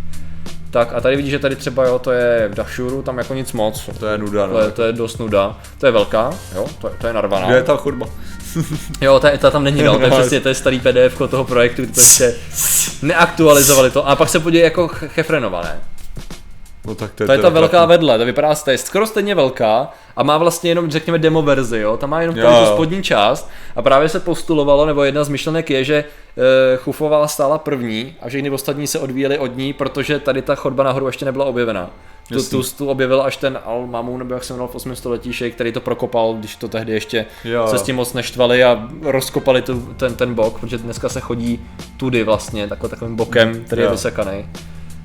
Tak 0.72 0.92
a 0.94 1.00
tady 1.00 1.16
vidíš, 1.16 1.30
že 1.30 1.38
tady 1.38 1.56
třeba 1.56 1.86
jo, 1.86 1.98
to 1.98 2.12
je 2.12 2.48
v 2.48 2.54
Dashuru, 2.54 3.02
tam 3.02 3.18
jako 3.18 3.34
nic 3.34 3.52
moc. 3.52 3.90
To 4.00 4.06
je 4.06 4.18
nuda, 4.18 4.46
no. 4.46 4.52
To 4.52 4.60
je, 4.60 4.70
to 4.70 4.82
je 4.82 4.92
dost 4.92 5.18
nuda. 5.18 5.58
To 5.78 5.86
je 5.86 5.92
velká, 5.92 6.30
jo, 6.54 6.66
to, 6.80 6.88
je, 6.88 6.94
to 7.00 7.06
je 7.06 7.12
narvaná. 7.12 7.46
Kde 7.46 7.56
je 7.56 7.62
ta 7.62 7.76
chodba? 7.76 8.06
jo, 9.00 9.20
ta, 9.20 9.36
ta 9.36 9.50
tam 9.50 9.64
není, 9.64 9.82
no, 9.82 9.98
to 9.98 10.04
je 10.04 10.10
přesně, 10.20 10.40
to 10.40 10.48
je 10.48 10.54
starý 10.54 10.80
PDF 10.80 11.30
toho 11.30 11.44
projektu, 11.44 11.86
to 11.86 12.00
ještě 12.00 12.34
neaktualizovali 13.02 13.90
to. 13.90 14.08
A 14.08 14.16
pak 14.16 14.28
se 14.28 14.40
podívej 14.40 14.64
jako 14.64 14.88
Chefrenova, 14.88 15.62
ne? 15.62 15.80
No 16.86 16.94
tak 16.94 17.12
to, 17.14 17.22
je, 17.22 17.26
to 17.26 17.32
je 17.32 17.38
ta 17.38 17.48
velká 17.48 17.84
vedle, 17.86 18.18
to 18.18 18.24
vypadá 18.24 18.54
je 18.70 18.78
skoro 18.78 19.06
stejně 19.06 19.34
velká 19.34 19.90
a 20.16 20.22
má 20.22 20.38
vlastně 20.38 20.70
jenom, 20.70 20.90
řekněme, 20.90 21.18
demo 21.18 21.42
verzi, 21.42 21.78
jo? 21.78 21.96
Tam 21.96 22.10
má 22.10 22.20
jenom 22.20 22.36
tu 22.36 22.66
spodní 22.66 23.02
část 23.02 23.50
a 23.76 23.82
právě 23.82 24.08
se 24.08 24.20
postulovalo, 24.20 24.86
nebo 24.86 25.04
jedna 25.04 25.24
z 25.24 25.28
myšlenek 25.28 25.70
je, 25.70 25.84
že 25.84 25.94
e, 25.94 26.76
Chufová 26.76 27.28
stála 27.28 27.58
první 27.58 28.14
a 28.20 28.28
všechny 28.28 28.50
ostatní 28.50 28.86
se 28.86 28.98
odvíjely 28.98 29.38
od 29.38 29.56
ní, 29.56 29.72
protože 29.72 30.18
tady 30.18 30.42
ta 30.42 30.54
chodba 30.54 30.84
nahoru 30.84 31.06
ještě 31.06 31.24
nebyla 31.24 31.44
objevena. 31.44 31.90
Tu, 32.28 32.42
tu, 32.48 32.62
tu 32.62 32.88
objevil 32.88 33.22
až 33.22 33.36
ten 33.36 33.58
Al 33.64 33.86
Mamun, 33.86 34.18
nebo 34.18 34.34
jak 34.34 34.44
se 34.44 34.52
jmenoval 34.52 34.68
v 34.72 34.74
8. 34.74 34.96
století, 34.96 35.32
šejk, 35.32 35.54
který 35.54 35.72
to 35.72 35.80
prokopal, 35.80 36.34
když 36.34 36.56
to 36.56 36.68
tehdy 36.68 36.92
ještě 36.92 37.26
jo. 37.44 37.66
se 37.68 37.78
s 37.78 37.82
tím 37.82 37.96
moc 37.96 38.12
neštvali 38.12 38.64
a 38.64 38.88
rozkopali 39.02 39.62
tu, 39.62 39.80
ten, 39.96 40.14
ten 40.14 40.34
bok, 40.34 40.60
protože 40.60 40.78
dneska 40.78 41.08
se 41.08 41.20
chodí 41.20 41.66
tudy 41.96 42.24
vlastně, 42.24 42.68
takhle 42.68 42.88
takovým 42.88 43.16
bokem, 43.16 43.64
který 43.64 43.82
jo. 43.82 43.88
je 43.88 43.92
vysekaný. 43.92 44.44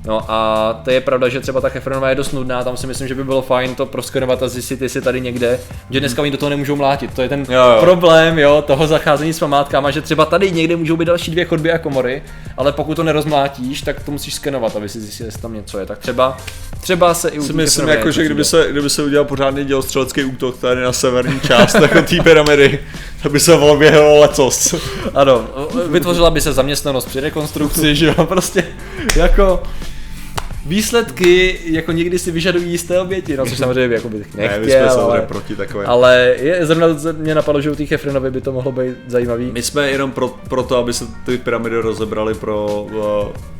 No 0.08 0.24
a 0.28 0.72
to 0.84 0.90
je 0.90 1.00
pravda, 1.00 1.28
že 1.28 1.40
třeba 1.40 1.60
ta 1.60 1.68
Hefronová 1.68 2.08
je 2.08 2.14
dost 2.14 2.32
nudná, 2.32 2.64
tam 2.64 2.76
si 2.76 2.86
myslím, 2.86 3.08
že 3.08 3.14
by 3.14 3.24
bylo 3.24 3.42
fajn 3.42 3.74
to 3.74 3.86
proskenovat 3.86 4.42
a 4.42 4.48
zjistit, 4.48 4.82
jestli 4.82 5.00
tady 5.00 5.20
někde, 5.20 5.60
že 5.90 6.00
dneska 6.00 6.22
oni 6.22 6.30
do 6.30 6.36
toho 6.36 6.50
nemůžou 6.50 6.76
mlátit. 6.76 7.14
To 7.14 7.22
je 7.22 7.28
ten 7.28 7.40
jo, 7.48 7.60
jo. 7.60 7.80
problém 7.80 8.38
jo, 8.38 8.64
toho 8.66 8.86
zacházení 8.86 9.32
s 9.32 9.38
památkama, 9.38 9.90
že 9.90 10.00
třeba 10.00 10.24
tady 10.24 10.52
někde 10.52 10.76
můžou 10.76 10.96
být 10.96 11.04
další 11.04 11.30
dvě 11.30 11.44
chodby 11.44 11.72
a 11.72 11.78
komory, 11.78 12.22
ale 12.56 12.72
pokud 12.72 12.94
to 12.94 13.02
nerozmlátíš, 13.02 13.82
tak 13.82 14.04
to 14.04 14.10
musíš 14.10 14.34
skenovat, 14.34 14.76
aby 14.76 14.88
si 14.88 15.00
zjistil, 15.00 15.26
jestli 15.26 15.42
tam 15.42 15.54
něco 15.54 15.78
je. 15.78 15.86
Tak 15.86 15.98
třeba, 15.98 16.36
třeba 16.80 17.14
se 17.14 17.28
i 17.28 17.38
u 17.38 17.52
myslím, 17.52 17.88
jako, 17.88 18.10
že 18.10 18.24
kdyby 18.24 18.44
se, 18.44 18.66
kdyby 18.70 18.90
se 18.90 19.02
udělal 19.02 19.24
pořádný 19.24 19.64
dělostřelecký 19.64 20.24
útok 20.24 20.58
tady 20.58 20.82
na 20.82 20.92
severní 20.92 21.40
část 21.40 21.74
jako 21.74 22.02
té 22.02 22.22
pyramidy, 22.22 22.78
tak 23.22 23.32
by 23.32 23.40
se 23.40 23.56
volběhlo 23.56 24.20
lecos. 24.20 24.74
Ano, 25.14 25.44
vytvořila 25.88 26.30
by 26.30 26.40
se 26.40 26.52
zaměstnanost 26.52 27.04
při 27.04 27.20
rekonstrukci, 27.20 27.94
že 27.94 28.06
jo, 28.06 28.24
prostě 28.24 28.64
jako 29.16 29.62
výsledky 30.68 31.58
jako 31.64 31.92
někdy 31.92 32.18
si 32.18 32.30
vyžadují 32.30 32.70
jisté 32.70 33.00
oběti, 33.00 33.36
no 33.36 33.46
což 33.46 33.58
samozřejmě 33.58 33.94
jako 33.94 34.08
bych 34.08 34.34
nechtěl, 34.34 34.48
ne, 34.48 34.58
my 34.58 34.70
jsme 34.70 34.80
ale, 34.80 35.22
proti 35.22 35.56
takové. 35.56 35.84
ale 35.84 36.34
je, 36.40 36.66
zrovna 36.66 36.86
mě 37.12 37.34
napadlo, 37.34 37.60
že 37.60 37.70
u 37.70 37.74
těch 37.74 37.92
Efrenovi 37.92 38.30
by 38.30 38.40
to 38.40 38.52
mohlo 38.52 38.72
být 38.72 38.96
zajímavý. 39.06 39.50
My 39.52 39.62
jsme 39.62 39.90
jenom 39.90 40.12
pro, 40.12 40.28
pro 40.48 40.62
to, 40.62 40.76
aby 40.76 40.92
se 40.92 41.04
ty 41.26 41.38
pyramidy 41.38 41.76
rozebrali 41.76 42.34
pro 42.34 42.82
uh, 42.82 43.58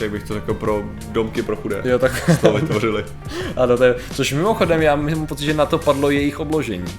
jak 0.00 0.10
bych 0.10 0.24
to 0.24 0.34
řekl, 0.34 0.54
pro 0.54 0.82
domky 1.08 1.42
pro 1.42 1.56
chudé. 1.56 1.82
Jo, 1.84 1.98
tak. 1.98 2.40
to 2.40 2.52
vytvořili. 2.52 3.04
ano, 3.56 3.76
to 3.76 3.84
je, 3.84 3.94
což 4.14 4.32
mimochodem 4.32 4.82
já 4.82 4.96
mám 4.96 5.26
pocit, 5.26 5.44
že 5.44 5.54
na 5.54 5.66
to 5.66 5.78
padlo 5.78 6.10
jejich 6.10 6.40
obložení. 6.40 6.92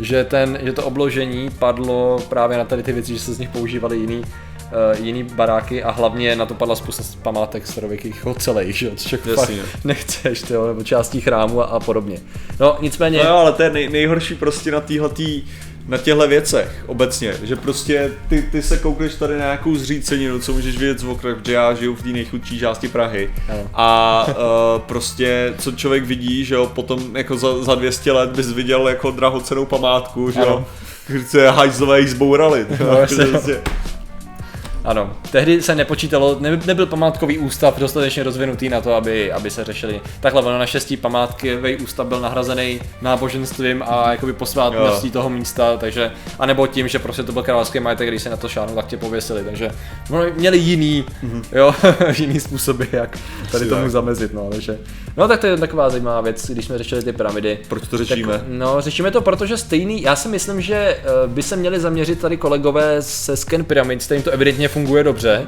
Že, 0.00 0.24
ten, 0.24 0.58
že 0.62 0.72
to 0.72 0.84
obložení 0.84 1.50
padlo 1.58 2.18
právě 2.28 2.58
na 2.58 2.64
tady 2.64 2.82
ty 2.82 2.92
věci, 2.92 3.12
že 3.12 3.20
se 3.20 3.34
z 3.34 3.38
nich 3.38 3.48
používali 3.48 3.96
jiný 3.96 4.22
jiný 4.98 5.22
baráky 5.22 5.82
a 5.82 5.90
hlavně 5.90 6.36
na 6.36 6.46
to 6.46 6.54
padla 6.54 6.76
spousta 6.76 7.02
památek 7.22 7.66
starověkých 7.66 8.26
ocelejch, 8.26 8.76
že? 8.76 8.90
což 8.96 9.12
jako 9.12 9.30
Jasně. 9.30 9.62
nechceš, 9.84 10.42
tyjo, 10.42 10.66
nebo 10.66 10.82
částí 10.82 11.20
chrámu 11.20 11.60
a, 11.60 11.64
a 11.64 11.80
podobně. 11.80 12.18
No 12.60 12.76
nicméně... 12.80 13.18
No 13.18 13.24
jo, 13.24 13.36
ale 13.36 13.52
to 13.52 13.62
je 13.62 13.70
nej, 13.70 13.88
nejhorší 13.88 14.34
prostě 14.34 14.70
na 14.70 14.80
téhletý 14.80 15.42
na 15.88 15.98
těchto 15.98 16.28
věcech 16.28 16.84
obecně, 16.86 17.34
že 17.42 17.56
prostě 17.56 18.10
ty, 18.28 18.42
ty 18.42 18.62
se 18.62 18.78
koukneš 18.78 19.14
tady 19.14 19.34
na 19.34 19.44
nějakou 19.44 19.74
zříceninu, 19.74 20.38
co 20.38 20.52
můžeš 20.52 20.76
vidět 20.76 20.98
z 20.98 21.04
okna, 21.04 21.34
protože 21.34 21.52
já 21.52 21.74
žiju 21.74 21.94
v 21.94 22.02
té 22.02 22.08
nejchudší 22.08 22.58
části 22.58 22.88
Prahy 22.88 23.30
ano. 23.48 23.70
a 23.74 24.26
uh, 24.28 24.34
prostě 24.86 25.54
co 25.58 25.72
člověk 25.72 26.04
vidí, 26.04 26.44
že 26.44 26.54
jo, 26.54 26.66
potom 26.74 27.16
jako 27.16 27.36
za, 27.36 27.64
za 27.64 27.74
200 27.74 28.12
let 28.12 28.30
bys 28.30 28.52
viděl 28.52 28.88
jako 28.88 29.10
drahocenou 29.10 29.66
památku, 29.66 30.30
že 30.30 30.40
jo, 30.40 30.64
se 31.26 31.50
hajzlové 31.50 32.00
jich 32.00 32.10
zbourali. 32.10 32.66
No, 32.80 32.96
prostě, 33.06 33.62
Ano, 34.86 35.10
tehdy 35.32 35.62
se 35.62 35.74
nepočítalo, 35.74 36.36
ne, 36.40 36.60
nebyl 36.66 36.86
památkový 36.86 37.38
ústav 37.38 37.78
dostatečně 37.78 38.22
rozvinutý 38.22 38.68
na 38.68 38.80
to, 38.80 38.94
aby, 38.94 39.32
aby 39.32 39.50
se 39.50 39.64
řešili. 39.64 40.00
Takhle, 40.20 40.42
ono 40.42 40.58
naštěstí 40.58 40.96
památkový 40.96 41.76
ústav 41.76 42.06
byl 42.06 42.20
nahrazený 42.20 42.80
náboženstvím 43.02 43.82
a 43.86 44.10
jakoby 44.10 44.32
posvátností 44.32 45.10
toho 45.10 45.30
místa, 45.30 45.76
takže, 45.76 46.12
anebo 46.38 46.66
tím, 46.66 46.88
že 46.88 46.98
prostě 46.98 47.22
to 47.22 47.32
byl 47.32 47.42
královský 47.42 47.80
majetek, 47.80 48.08
když 48.08 48.22
se 48.22 48.30
na 48.30 48.36
to 48.36 48.48
šáhnu, 48.48 48.74
tak 48.74 48.86
tě 48.86 48.96
pověsili, 48.96 49.44
takže 49.44 49.70
no, 50.10 50.18
měli 50.36 50.58
jiný, 50.58 51.04
mm-hmm. 51.24 51.42
jo, 51.52 51.74
jiný 52.18 52.40
způsoby, 52.40 52.84
jak 52.92 53.18
tady 53.52 53.64
Si 53.64 53.70
tomu 53.70 53.82
tak. 53.82 53.90
zamezit, 53.90 54.34
no, 54.34 54.48
takže, 54.50 54.78
no 55.16 55.28
tak 55.28 55.40
to 55.40 55.46
je 55.46 55.56
taková 55.56 55.90
zajímavá 55.90 56.20
věc, 56.20 56.50
když 56.50 56.64
jsme 56.64 56.78
řešili 56.78 57.02
ty 57.02 57.12
pyramidy. 57.12 57.58
Proč 57.68 57.88
to 57.88 57.98
řešíme? 57.98 58.32
Tak, 58.32 58.42
no, 58.48 58.80
řešíme 58.80 59.10
to, 59.10 59.20
protože 59.20 59.56
stejný, 59.56 60.02
já 60.02 60.16
si 60.16 60.28
myslím, 60.28 60.60
že 60.60 60.76
eh, 60.76 61.02
by 61.26 61.42
se 61.42 61.56
měli 61.56 61.80
zaměřit 61.80 62.20
tady 62.20 62.36
kolegové 62.36 63.02
se 63.02 63.36
Scan 63.36 63.64
Pyramid, 63.64 64.04
kterým 64.04 64.22
to 64.22 64.30
evidentně 64.30 64.68
funguje 64.76 65.04
dobře, 65.04 65.46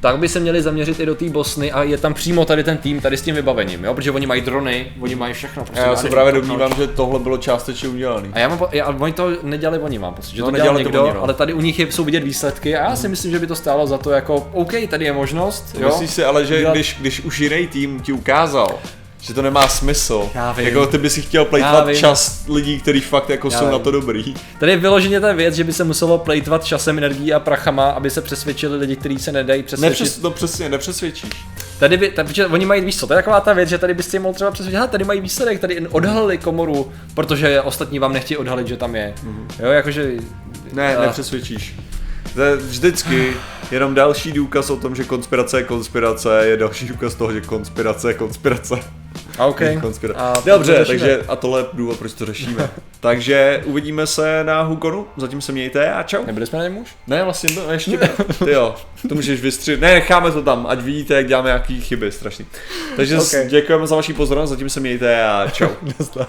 tak 0.00 0.18
by 0.18 0.28
se 0.28 0.40
měli 0.40 0.62
zaměřit 0.62 1.00
i 1.00 1.06
do 1.06 1.14
té 1.14 1.24
Bosny 1.28 1.72
a 1.72 1.82
je 1.82 1.98
tam 1.98 2.14
přímo 2.14 2.44
tady 2.44 2.64
ten 2.64 2.76
tým 2.78 3.00
tady 3.00 3.16
s 3.16 3.22
tím 3.22 3.34
vybavením, 3.34 3.84
jo, 3.84 3.94
protože 3.94 4.10
oni 4.10 4.26
mají 4.26 4.40
drony, 4.40 4.86
oni 5.00 5.14
mají 5.14 5.34
všechno. 5.34 5.64
Prostě 5.64 5.82
Já 5.82 5.96
se 5.96 6.08
právě 6.08 6.32
to- 6.32 6.40
domnívám, 6.40 6.74
že 6.76 6.86
tohle 6.86 7.18
bylo 7.18 7.38
částečně 7.38 7.88
udělané. 7.88 8.28
a 8.32 8.38
já 8.38 8.48
mám, 8.48 8.60
já, 8.72 8.86
oni 8.88 9.12
to 9.12 9.30
nedělali 9.42 9.78
oni, 9.78 9.98
mám 9.98 10.14
pocit, 10.14 10.36
že 10.36 10.42
No, 10.42 10.50
to 10.50 10.56
dělal 10.56 10.74
nedělali 10.74 10.82
to 10.84 10.88
někdo, 10.88 11.04
oni, 11.04 11.14
no. 11.14 11.22
ale 11.22 11.34
tady 11.34 11.52
u 11.52 11.60
nich 11.60 11.78
je, 11.78 11.92
jsou 11.92 12.04
vidět 12.04 12.24
výsledky 12.24 12.76
a 12.76 12.90
já 12.90 12.96
si 12.96 13.08
myslím, 13.08 13.30
že 13.32 13.38
by 13.38 13.46
to 13.46 13.54
stálo 13.56 13.86
za 13.86 13.98
to 13.98 14.10
jako, 14.10 14.48
OK, 14.52 14.72
tady 14.90 15.04
je 15.04 15.12
možnost, 15.12 15.76
jo. 15.80 15.86
Myslíš 15.88 16.10
si 16.10 16.24
ale, 16.24 16.44
že 16.46 16.56
Udělat- 16.56 16.74
když, 16.74 16.96
když 17.00 17.20
už 17.20 17.38
jiný 17.40 17.66
tým 17.66 18.00
ti 18.00 18.12
ukázal, 18.12 18.78
že 19.26 19.34
to 19.34 19.42
nemá 19.42 19.68
smysl, 19.68 20.30
Já 20.34 20.52
vím. 20.52 20.66
jako 20.66 20.86
ty 20.86 20.98
by 20.98 21.10
si 21.10 21.22
chtěl 21.22 21.44
plejtvat 21.44 21.94
čas 21.94 22.44
lidí, 22.48 22.80
kteří 22.80 23.00
fakt 23.00 23.30
jako 23.30 23.48
Já 23.52 23.58
jsou 23.58 23.64
na 23.64 23.70
vím. 23.70 23.80
to 23.80 23.90
dobrý. 23.90 24.34
Tady 24.60 24.72
je 24.72 24.76
vyloženě 24.78 25.20
ta 25.20 25.32
věc, 25.32 25.54
že 25.54 25.64
by 25.64 25.72
se 25.72 25.84
muselo 25.84 26.18
plejtvat 26.18 26.64
časem, 26.64 26.98
energií 26.98 27.32
a 27.32 27.40
prachama, 27.40 27.90
aby 27.90 28.10
se 28.10 28.20
přesvědčili 28.22 28.76
lidi, 28.76 28.96
kteří 28.96 29.18
se 29.18 29.32
nedají 29.32 29.62
přesvědčit. 29.62 30.00
Nepřes, 30.00 30.18
to 30.18 30.30
přesně, 30.30 30.68
nepřesvědčíš. 30.68 31.30
Tady 31.78 31.96
by, 31.96 32.08
protože 32.10 32.46
oni 32.46 32.66
mají, 32.66 32.84
víš 32.84 32.96
co, 32.98 33.06
to 33.06 33.12
je 33.12 33.16
taková 33.18 33.40
ta 33.40 33.52
věc, 33.52 33.68
že 33.68 33.78
tady 33.78 33.94
byste 33.94 34.16
je 34.16 34.20
mohl 34.20 34.34
třeba 34.34 34.50
přesvědčit, 34.50 34.76
"Hele, 34.76 34.88
tady 34.88 35.04
mají 35.04 35.20
výsledek, 35.20 35.60
tady 35.60 35.80
odhalili 35.88 36.38
komoru, 36.38 36.92
protože 37.14 37.60
ostatní 37.60 37.98
vám 37.98 38.12
nechtějí 38.12 38.38
odhalit, 38.38 38.66
že 38.66 38.76
tam 38.76 38.96
je. 38.96 39.14
Jo, 39.60 39.70
jakože... 39.70 40.10
Ne, 40.72 40.96
nepřesvědčíš. 41.00 41.74
To 42.36 42.42
je 42.42 42.56
vždycky 42.56 43.32
jenom 43.70 43.94
další 43.94 44.32
důkaz 44.32 44.70
o 44.70 44.76
tom, 44.76 44.94
že 44.94 45.04
konspirace 45.04 45.58
je 45.58 45.64
konspirace, 45.64 46.40
je 46.44 46.56
další 46.56 46.88
důkaz 46.88 47.14
toho, 47.14 47.32
že 47.32 47.40
konspirace 47.40 48.10
je 48.10 48.14
konspirace. 48.14 48.74
A 49.38 49.46
OK. 49.46 49.60
Konspira- 49.60 50.14
A 50.16 50.34
Dobře, 50.46 50.84
takže 50.84 51.20
a 51.28 51.36
tohle 51.36 51.60
je 51.60 51.64
důvod, 51.72 51.98
proč 51.98 52.12
to 52.12 52.26
řešíme. 52.26 52.70
takže 53.00 53.62
uvidíme 53.64 54.06
se 54.06 54.44
na 54.44 54.62
Hukonu, 54.62 55.06
zatím 55.16 55.40
se 55.40 55.52
mějte 55.52 55.92
a 55.92 56.02
čau. 56.02 56.26
Nebyli 56.26 56.46
jsme 56.46 56.58
na 56.58 56.64
něm 56.64 56.76
už? 56.78 56.96
Ne, 57.06 57.24
vlastně 57.24 57.50
to 57.50 57.72
ještě 57.72 57.98
Ty 58.44 58.50
jo, 58.50 58.74
to 59.08 59.14
můžeš 59.14 59.40
vystřihat. 59.40 59.80
Ne, 59.80 59.94
necháme 59.94 60.30
to 60.30 60.42
tam, 60.42 60.66
ať 60.66 60.80
vidíte, 60.80 61.14
jak 61.14 61.26
děláme 61.26 61.48
nějaký 61.48 61.80
chyby 61.80 62.12
strašný. 62.12 62.46
Takže 62.96 63.18
Ok. 63.18 63.26
okay. 63.26 63.46
děkujeme 63.48 63.86
za 63.86 63.96
vaši 63.96 64.12
pozornost, 64.12 64.50
zatím 64.50 64.70
se 64.70 64.80
mějte 64.80 65.24
a 65.24 65.50
čau. 65.52 65.68
Nazdar. 65.98 66.26